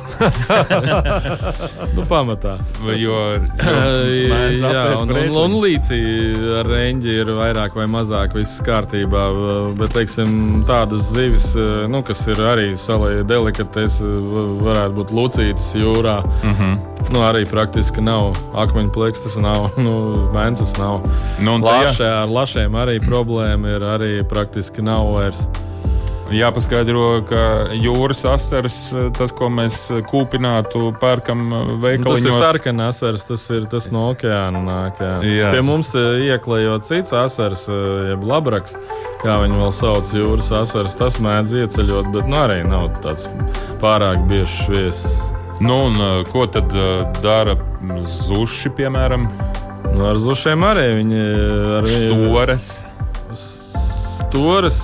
nu, 1.95 2.05
pamatā. 2.09 2.57
Vai 2.85 3.03
Jo, 3.03 3.17
Mēdz 4.33 4.61
jā, 4.61 4.83
un, 5.01 5.11
un, 5.11 5.37
un 5.43 5.55
līdzi 5.63 5.99
ar 6.59 6.69
reņģi 6.69 7.15
ir 7.23 7.31
vairāk 7.35 7.75
vai 7.75 7.87
mazāk 7.91 8.35
viss 8.37 8.61
kārtībā. 8.65 9.25
Bet, 9.79 9.93
teiksim, 9.97 10.63
tādas 10.69 11.11
zivis, 11.13 11.49
nu, 11.91 12.03
kas 12.05 12.25
ir 12.31 12.43
arī 12.53 12.67
salai 12.79 13.23
delikates, 13.27 13.99
varētu 14.63 14.95
būt 14.99 15.13
lucītas 15.15 15.71
jūrā. 15.77 16.19
Mm. 16.43 16.55
-hmm. 16.59 16.77
nu, 17.13 17.19
arī 17.25 17.43
praktiski 17.49 18.01
nav 18.01 18.37
akmeņu 18.53 18.93
plēkstas, 18.95 19.37
nav 19.47 19.77
nu, 19.77 19.95
mēnesis. 20.33 20.77
Nav. 20.79 21.03
Nu, 21.39 21.57
Lašē, 21.63 22.09
ar 22.23 22.29
lašiem 22.29 22.75
arī 22.75 22.99
problēma 23.03 23.75
ir. 23.75 23.83
Arī 23.83 24.11
praktiski 24.23 24.81
nav 24.81 25.11
vairs. 25.13 25.47
Jāpaskaidro, 26.31 27.21
ka 27.27 27.41
jūras 27.75 28.23
asars, 28.31 28.77
tas, 29.17 29.33
ko 29.35 29.49
mēs 29.51 29.75
kūpinātu, 30.07 30.93
pērkam 31.01 31.41
Nu, 31.51 31.61
veikaliņos. 31.83 32.23
Tas 32.23 32.27
ir 32.29 32.37
sarkanā 32.39 32.87
asars, 32.93 33.25
tas 33.27 33.43
ir 33.53 33.65
tas 33.69 33.89
no 33.93 34.05
okeāna. 34.13 34.61
Nāk, 34.63 35.01
jā. 35.03 35.17
Jā. 35.27 35.51
Pie 35.53 35.63
mums 35.67 35.91
eh, 35.99 36.23
ieklējot 36.31 36.87
cits 36.87 37.13
asars, 37.17 37.65
eh, 37.67 38.13
jeb 38.13 38.23
labraks, 38.29 38.77
kā 39.21 39.35
viņi 39.43 39.59
vēl 39.59 39.73
sauc, 39.75 40.13
jūras 40.15 40.49
asars. 40.63 40.95
Tas 40.99 41.19
mēdz 41.23 41.57
ieceļot, 41.65 42.09
bet 42.15 42.31
nu, 42.31 42.39
arī 42.39 42.61
nav 42.67 42.87
tāds 43.03 43.27
pārāk 43.83 44.23
biežs 44.31 44.63
viesis. 44.71 45.19
Nu, 45.61 45.83
un 45.91 45.99
uh, 46.01 46.23
ko 46.31 46.47
tad 46.49 46.71
uh, 46.73 47.03
dara 47.21 47.53
zuši, 48.07 48.71
piemēram, 48.79 49.27
Nu, 49.93 50.07
ar 50.09 50.17
zušiem 50.17 50.63
arī 50.65 50.87
viņi 50.97 51.19
eh, 51.21 51.77
ar 51.77 51.85
viņu- 51.85 52.15
stores? 52.23 52.65
Stūres. 53.37 54.79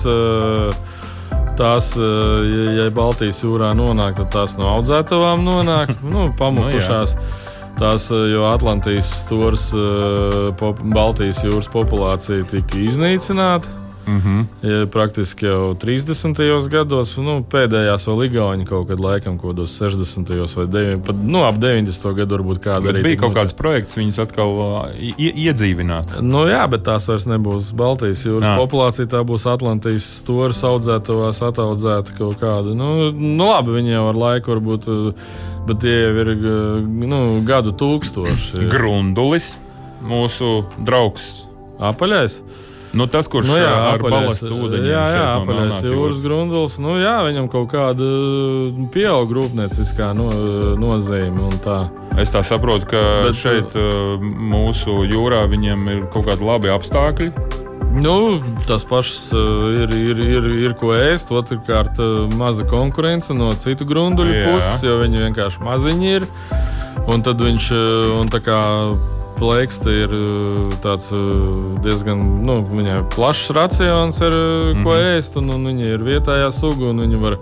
Tās, 1.60 1.92
eh, 1.92 2.02
ja, 2.48 2.68
ja 2.78 2.90
Baltijas 2.94 3.42
jūrā 3.44 3.74
nonāk, 3.76 4.14
tad 4.16 4.30
tās 4.32 4.56
no 4.56 4.70
audzētavām 4.78 5.42
nonāk, 5.44 5.92
nu, 6.12 6.30
pamukušās. 6.38 7.12
Tās, 7.76 8.06
eh, 8.14 8.22
jo 8.32 8.46
Atlantijas 8.48 9.10
stūres, 9.26 9.66
eh, 9.76 10.70
Baltijas 10.94 11.42
jūras 11.44 11.68
populācija 11.72 12.48
tika 12.48 12.80
iznīcināta. 12.80 13.79
Mm 14.10 14.46
-hmm. 14.62 14.86
Praktiski 14.90 15.46
jau 15.46 15.74
30. 15.74 16.68
gados, 16.68 17.16
nu, 17.16 17.44
pēdējās 17.52 18.06
vēl 18.08 18.24
Igauni 18.26 18.64
kaut 18.66 18.88
kad 18.88 18.98
laikam, 19.00 19.38
kaut 19.38 19.54
kādos 19.54 19.76
60. 19.78 20.56
vai 20.56 20.66
9, 20.66 21.04
pat, 21.06 21.16
nu, 21.16 21.44
ap 21.44 21.54
90. 21.54 22.14
gadu 22.14 22.36
varbūt 22.38 22.58
kāda 22.58 22.90
arī 22.90 23.02
Bija 23.02 23.16
kaut 23.16 23.34
kāds 23.34 23.54
projekts, 23.56 23.96
viņus 23.96 24.18
atkal 24.22 24.50
uh, 24.58 24.88
ie- 24.98 25.34
iedzīvināt. 25.46 26.20
Nu, 26.20 26.46
jā, 26.48 26.66
bet 26.70 26.82
tās 26.82 27.06
vairs 27.08 27.26
nebūs 27.26 27.72
Baltijas 27.74 28.24
jūras 28.26 28.48
Jā. 28.48 28.56
populācija. 28.58 29.06
Tā 29.06 29.22
būs 29.24 29.46
Atlantijas 29.46 30.06
stūra 30.22 30.50
audzētavās, 30.50 31.42
ataudzēta 31.42 32.16
kaut 32.18 32.40
kāda. 32.40 32.74
Nu, 32.74 33.10
nu 33.12 33.44
labi, 33.50 33.70
viņi 33.78 33.94
jau 33.94 34.08
ar 34.08 34.14
laiku 34.14 34.54
varbūt, 34.54 35.14
bet 35.66 35.80
tie 35.80 35.96
jau 36.02 36.14
ir 36.24 36.34
nu, 36.88 37.20
gadu 37.46 37.72
tūkstoši. 37.72 38.68
Grundulis, 38.72 39.56
mūsu 40.02 40.64
draugs. 40.84 41.46
Apaļais. 41.80 42.42
Nu, 42.92 43.06
tas, 43.06 43.28
kurš 43.30 43.46
Nu, 43.46 43.56
jā, 43.60 43.70
ar 43.92 44.02
balastu 44.02 44.50
ūdeņiem 44.50 44.88
jā, 44.90 45.02
jā, 45.14 45.26
apaļais 45.38 45.84
jūras 45.86 46.24
grundulis. 46.26 46.78
Nu, 46.82 46.96
jā, 46.98 47.20
viņam 47.26 47.46
kaut 47.52 47.68
kāda 47.70 48.08
pieauga 48.90 49.36
rūpnieciskā 49.38 50.10
no, 50.18 50.26
nozīme 50.80 51.44
un 51.46 51.54
tā. 51.62 51.84
Es 52.18 52.34
tā 52.34 52.42
saprotu, 52.46 52.90
ka 52.90 53.00
Bet, 53.00 53.30
Bet, 53.30 53.38
šeit 53.38 53.76
uh, 53.78 54.18
mūsu 54.20 55.04
jūrā 55.06 55.44
viņiem 55.50 55.90
ir 55.94 56.02
kaut 56.10 56.26
kādi 56.26 56.46
labi 56.46 56.72
apstākļi. 56.74 57.30
Nu, 57.90 58.16
tas 58.66 58.84
pats 58.86 59.30
uh, 59.34 59.70
ir, 59.84 59.94
ir, 59.94 60.18
ir, 60.22 60.50
ir 60.66 60.74
ko 60.78 60.92
ēst. 60.94 61.30
Otrkārt, 61.34 61.98
uh, 62.02 62.26
maza 62.38 62.66
konkurence 62.70 63.34
no 63.34 63.52
citu 63.58 63.86
grunduļu 63.86 64.34
puses, 64.48 64.82
jo 64.86 64.98
viņi 65.04 65.24
vienkārši 65.28 65.62
maziņi 65.66 66.12
ir. 66.18 66.28
Un 67.10 67.22
tad 67.26 67.42
viņš 67.42 67.70
uh, 67.74 68.18
un 68.18 68.30
tā 68.30 68.42
kā 68.42 68.60
plakste 69.40 69.96
ir 70.04 70.14
tāds 70.84 71.10
diezgan 71.84 72.20
nu, 72.46 72.60
plašs 73.14 73.50
racions, 73.56 74.20
ar, 74.22 74.32
ko 74.32 74.76
mm 74.76 74.84
-hmm. 74.84 75.16
ēst, 75.16 75.36
un, 75.40 75.50
un 75.50 75.66
viņi 75.66 75.92
ir 75.94 76.04
vietējā 76.04 76.52
suga, 76.52 76.90
un 76.90 77.00
viņi 77.00 77.20
var 77.20 77.38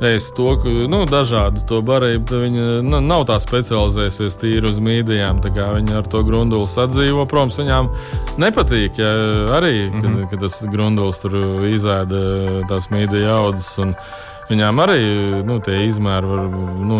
ēst 0.00 0.34
to, 0.36 0.56
nu, 0.88 1.04
dažādu 1.08 1.62
to 1.68 1.80
barību. 1.82 2.40
Viņa 2.44 2.82
nu, 2.84 3.00
nav 3.00 3.24
tā 3.28 3.38
specializējusies 3.40 4.38
tīri 4.40 4.68
uz 4.68 4.78
mīdijām. 4.78 5.40
Viņa 5.40 5.96
ar 5.96 6.08
to 6.08 6.22
grunduli 6.22 6.66
sadzīvo. 6.66 7.26
Protams, 7.26 7.58
viņām 7.58 7.88
nepatīk 8.38 8.98
ja, 8.98 9.12
arī, 9.56 9.90
kad, 9.90 10.10
mm 10.10 10.16
-hmm. 10.16 10.30
kad 10.30 10.40
tas 10.40 10.62
grundulis 10.72 11.20
tur 11.20 11.32
izēda 11.64 12.66
tās 12.68 12.90
mīdiju 12.90 13.28
audzes. 13.28 13.78
Viņām 14.50 14.78
arī 14.78 15.00
nu, 15.44 15.58
tie 15.60 15.86
izmēri 15.86 16.26
var 16.26 16.44
nu, 16.78 16.98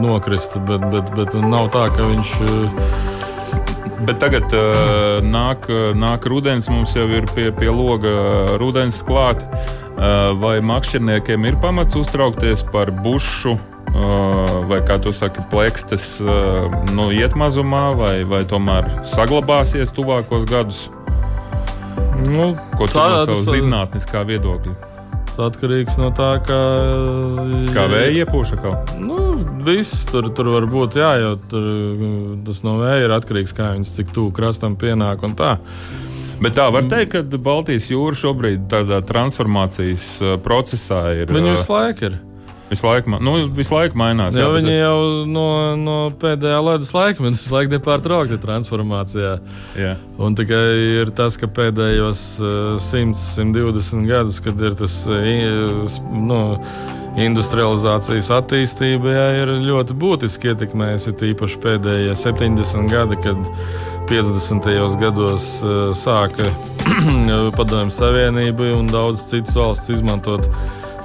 nokrist, 0.00 0.58
bet, 0.66 0.80
bet, 0.90 1.14
bet 1.16 1.34
nav 1.34 1.68
tā, 1.70 1.88
ka 1.96 2.02
viņš. 2.02 3.15
Bet 4.04 4.18
tagad 4.20 4.52
uh, 4.52 5.24
nāk, 5.24 5.70
nāk 5.96 6.26
rudens, 6.28 6.68
mums 6.68 6.92
jau 6.98 7.06
ir 7.08 7.24
pie, 7.32 7.48
pie 7.56 7.72
loga 7.72 8.12
rudens 8.60 9.00
klāts. 9.06 9.48
Eh, 9.96 10.30
vai 10.36 10.58
makšķerniekiem 10.60 11.46
ir 11.48 11.54
pamats 11.62 11.96
uztraukties 11.96 12.60
par 12.68 12.90
bušu? 12.92 13.54
Eh, 13.56 14.50
vai 14.68 14.82
kā 14.84 14.98
tu 15.00 15.12
saki, 15.14 15.40
plekstes 15.48 16.18
eh, 16.20 16.74
nu, 16.92 17.08
iet 17.16 17.32
mazumā, 17.38 17.86
vai, 17.96 18.20
vai 18.28 18.42
tomēr 18.44 18.90
saglabāsies 19.08 19.94
tuvākos 19.96 20.44
gadus? 20.50 20.82
Nu, 22.26 22.52
Ko 22.76 22.90
tu 22.90 23.00
no 23.00 23.24
savas 23.24 23.48
zinātniskā 23.48 24.26
viedokļa? 24.28 24.76
Tas 25.36 25.50
atkarīgs 25.50 25.98
no 26.00 26.06
tā, 26.16 26.30
kā, 26.48 26.58
kā 27.74 27.82
vēja 27.92 28.22
iepūša 28.22 28.56
kaut 28.56 28.88
kā. 28.88 28.94
Nu, 29.04 29.34
viss 29.66 30.06
tur, 30.08 30.30
tur 30.32 30.48
var 30.54 30.64
būt, 30.72 30.96
jā, 30.96 31.10
jo 31.20 31.34
tur, 31.50 31.66
tas 32.46 32.62
no 32.64 32.78
vēja 32.80 33.02
ir 33.04 33.12
atkarīgs, 33.18 33.52
kā 33.52 33.74
viņš 33.74 33.92
cik 33.98 34.14
tuvu 34.16 34.32
krastam 34.32 34.78
pienāk 34.80 35.26
un 35.28 35.36
tā. 35.36 35.58
Bet 36.40 36.56
tā 36.56 36.70
var 36.72 36.88
teikt, 36.88 37.18
ka 37.18 37.40
Baltijas 37.44 37.90
jūra 37.92 38.16
šobrīd 38.16 38.64
tādā 38.72 39.02
transformācijas 39.04 40.08
uh, 40.24 40.38
procesā 40.40 41.02
ir. 41.20 41.28
Viņa 41.28 41.52
visu 41.52 41.74
laiku 41.74 42.08
ir. 42.08 42.16
Visu 42.66 42.86
laiku, 42.86 43.18
nu, 43.22 43.32
visu 43.54 43.74
laiku 43.76 43.98
mainās. 44.00 44.34
Jā, 44.34 44.42
jā 44.42 44.54
viņi 44.56 44.72
bet... 44.72 44.80
jau 44.80 44.98
no, 45.30 45.46
no 45.78 45.96
pēdējā 46.18 46.58
ledus 46.66 46.90
laikmeta 46.96 47.38
visu 47.38 47.54
laiku 47.54 47.74
nepārtraukti 47.76 48.38
transformācijā. 48.42 49.36
Jā. 49.78 49.92
Un 50.18 50.34
tikai 50.38 50.64
ir 51.02 51.12
tas, 51.14 51.38
ka 51.38 51.46
pēdējos 51.46 52.22
uh, 52.42 52.50
100, 52.82 53.14
120 53.38 54.10
gadus, 54.10 54.40
kad 54.42 54.62
ir 54.66 54.74
tas 54.78 54.98
uh, 55.06 55.98
nu, 56.10 56.40
industrializācijas 57.22 58.32
attīstība, 58.34 59.12
jā, 59.14 59.26
ir 59.44 59.52
ļoti 59.68 59.94
būtiski 59.96 60.50
ietekmējusi 60.50 61.14
tīpaši 61.22 61.60
pēdējie 61.62 62.16
70 62.18 62.90
gadi, 62.90 63.20
kad 63.24 63.46
50. 64.10 64.66
gados 65.00 65.52
uh, 65.62 65.94
sāka 65.96 66.50
Padomju 67.56 67.94
Savienība 67.94 68.72
un 68.74 68.90
daudz 68.90 69.24
citas 69.30 69.54
valsts 69.58 69.94
izmantot 69.94 70.50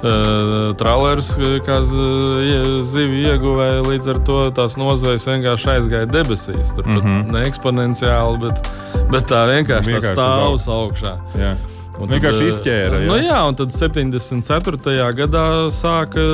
uh, 0.02 0.72
traulerus 0.78 1.32
kā 1.66 1.80
zivju 1.86 3.24
ieguvēju. 3.32 3.84
Līdz 3.88 4.12
ar 4.14 4.22
to 4.28 4.38
tās 4.56 4.78
nozvejas 4.80 5.26
vienkārši 5.30 5.74
aizgāja 5.76 6.10
debesīs. 6.10 6.74
Tur 6.76 6.86
mm 6.86 7.00
-hmm. 7.00 7.32
ne 7.32 7.44
eksponenciāli, 7.48 8.40
bet, 8.46 8.72
bet 9.10 9.28
tā 9.30 9.44
vienkārši, 9.50 9.92
vienkārši 9.92 10.16
tā 10.16 10.30
stāvus 10.30 10.68
augšā. 10.68 11.16
Jā. 11.38 11.54
Un 12.02 12.10
vienkārši 12.10 12.42
tad, 12.42 12.48
izķēra. 12.50 13.00
Jā. 13.04 13.08
Nu, 13.08 13.16
jā, 13.22 13.38
un 13.46 13.56
tad 13.58 13.74
74. 13.74 14.96
gadā 15.18 15.44
sāka, 15.74 16.24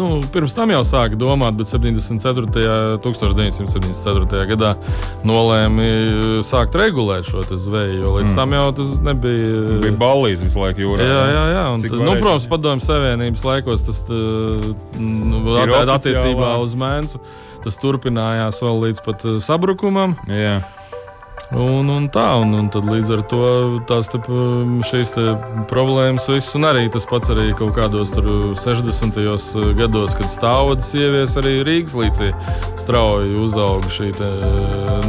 nu, 0.00 0.08
pirms 0.32 0.56
tam 0.56 0.72
jau 0.72 0.80
sāka 0.88 1.18
domāt, 1.20 1.58
bet 1.58 1.68
74. 1.68 2.48
1974. 3.04 4.46
gadā 4.54 4.72
nolēma 5.28 5.90
sākt 6.46 6.78
regulēt 6.80 7.28
šo 7.28 7.44
zveju, 7.50 8.00
jo 8.00 8.14
līdz 8.16 8.32
mm. 8.32 8.38
tam 8.40 8.56
jau 8.56 8.64
tas 8.80 8.96
nebija. 9.04 9.60
Bija 9.84 9.98
ballīts 10.00 10.44
visu 10.46 10.62
laiku 10.62 10.86
jūrā. 10.86 11.04
Jā, 11.04 11.22
jā, 11.34 11.44
jā. 11.56 11.68
Un, 11.74 11.84
tad, 11.84 12.00
nu, 12.00 12.16
protams, 12.16 12.48
padomju 12.50 12.86
savienības 12.88 13.46
laikos 13.46 13.86
tas 13.90 14.02
nu, 14.08 15.44
attiecībā 15.60 16.56
uz 16.64 16.76
mēnesi. 16.80 17.20
Tas 17.60 17.76
turpinājās 17.76 18.62
vēl 18.64 18.86
līdz 18.86 19.02
pat 19.04 19.24
sabrukumam. 19.44 20.16
Jā. 20.32 20.62
Un, 21.50 21.88
un 21.90 22.04
tā, 22.06 22.28
un, 22.38 22.52
un 22.54 22.68
tad 22.70 22.86
līdz 22.86 23.08
ar 23.10 23.22
to 23.26 23.46
tās 23.90 24.06
te, 24.12 24.20
šīs 24.86 25.10
te 25.16 25.24
problēmas 25.70 26.28
viss, 26.30 26.54
un 26.54 26.68
arī 26.68 26.84
tas 26.94 27.08
pats 27.10 27.32
arī 27.34 27.48
kaut 27.58 27.74
kādos 27.74 28.14
60. 28.14 29.18
gados, 29.78 30.14
kad 30.14 30.30
stāvodas 30.30 30.92
ievies 30.94 31.34
arī 31.42 31.56
Rīgas 31.66 31.98
līcī 31.98 32.30
strauji 32.78 33.34
uzauga 33.42 33.90
šī 33.90 34.12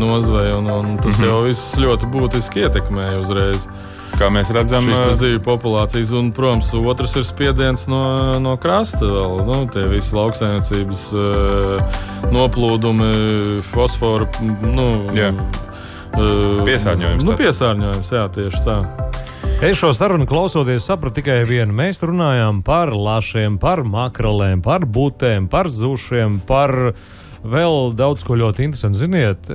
nozveja, 0.02 0.58
un, 0.58 0.74
un 0.74 0.98
tas 0.98 1.20
mm 1.20 1.22
-hmm. 1.22 1.30
jau 1.30 1.46
viss 1.46 1.78
ļoti 1.78 2.10
būtiski 2.10 2.66
ietekmēja 2.66 3.22
uzreiz. 3.22 3.70
Kā 4.18 4.28
mēs 4.34 4.50
redzam, 4.54 4.86
šīs 4.90 5.18
zivju 5.22 5.40
populācijas, 5.46 6.12
un, 6.12 6.32
protams, 6.32 6.74
otrs 6.74 7.16
ir 7.16 7.24
spiediens 7.24 7.88
no, 7.88 8.40
no 8.40 8.58
krasta. 8.58 9.06
Vēl, 9.06 9.46
nu, 9.46 9.68
tie 9.74 9.88
visi 9.88 10.16
lauksaimniecības 10.16 11.14
noplūdumi, 12.32 13.62
fosforu. 13.62 14.28
Nu, 14.62 15.06
yeah 15.14 15.34
Piesārņojums. 16.18 17.26
Nu, 17.26 17.38
piesārņojums, 17.40 18.12
jā, 18.14 18.26
tieši 18.36 18.62
tā. 18.66 18.78
Es 19.62 19.78
šo 19.78 19.92
sarunu 19.94 20.26
klausoties, 20.26 20.86
sapratu 20.90 21.20
tikai 21.20 21.44
vienu. 21.46 21.74
Mēs 21.78 22.02
runājām 22.02 22.64
par 22.66 22.90
lašiem, 22.98 23.60
par 23.62 23.84
makrelēm, 23.86 24.64
par 24.66 24.88
butēm, 24.90 25.46
par 25.52 25.70
zušiem, 25.70 26.40
par 26.50 26.74
vēl 27.46 27.94
daudz 27.98 28.26
ko 28.26 28.38
ļoti 28.42 28.66
interesantu. 28.68 29.02
Ziniet, 29.04 29.50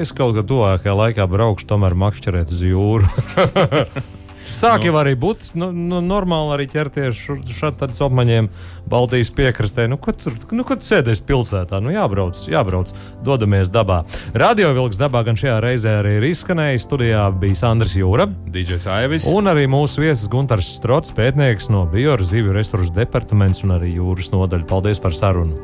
es 0.00 0.12
kaut 0.16 0.34
kādā 0.34 0.46
tuvākajā 0.48 0.96
laikā 0.96 1.28
braukšu 1.28 1.68
tomēr 1.68 1.96
makšķerēt 2.00 2.54
uz 2.56 2.64
jūru. 2.64 3.08
Sāk 4.46 4.84
jau 4.86 4.94
arī 5.00 5.16
būt 5.18 5.56
nu, 5.58 5.72
nu, 5.74 5.98
normāli 6.04 6.52
arī 6.54 6.66
ķerties 6.70 7.18
šādiem 7.56 7.94
apmaņiem 8.06 8.48
Baltijas 8.86 9.32
piekrastē. 9.34 9.88
Nu, 9.90 9.98
kad 9.98 10.20
tur 10.22 10.36
nu, 10.54 10.62
kad 10.66 10.84
sēdēs 10.86 11.22
pilsētā, 11.26 11.80
nu, 11.82 11.90
jābrauc, 11.94 12.38
jābrauc, 12.50 12.92
dodamies 13.26 13.72
dabā. 13.74 14.04
Radio 14.38 14.70
vilks 14.76 15.00
dabā 15.02 15.24
gan 15.26 15.38
šajā 15.38 15.56
reizē 15.64 15.96
arī 16.00 16.16
ir 16.20 16.28
izskanējis. 16.30 16.86
Studijā 16.86 17.24
bija 17.42 17.58
Sandrs 17.58 17.96
Jūra, 17.98 18.28
DJs 18.54 18.86
Aivis 18.94 19.26
un 19.32 19.50
arī 19.50 19.66
mūsu 19.70 20.04
viesis 20.04 20.30
Gunārs 20.30 20.70
Strots, 20.78 21.10
pētnieks 21.16 21.66
no 21.74 21.82
Bioras 21.90 22.30
zivju 22.30 22.54
resursu 22.54 22.94
departaments 22.94 23.64
un 23.66 23.74
arī 23.80 23.96
jūras 23.96 24.30
nodaļa. 24.34 24.68
Paldies 24.70 25.02
par 25.02 25.16
sarunu! 25.16 25.58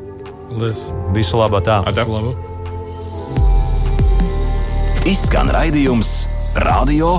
Lies. 0.59 0.89
Visu 1.15 1.39
labu! 1.39 1.63
Labu. 1.63 2.35
Izskan 5.07 5.49
raidījums 5.55 6.13
Radio 6.63 7.17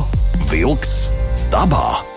Vilks 0.53 1.14
dabā. 1.55 2.14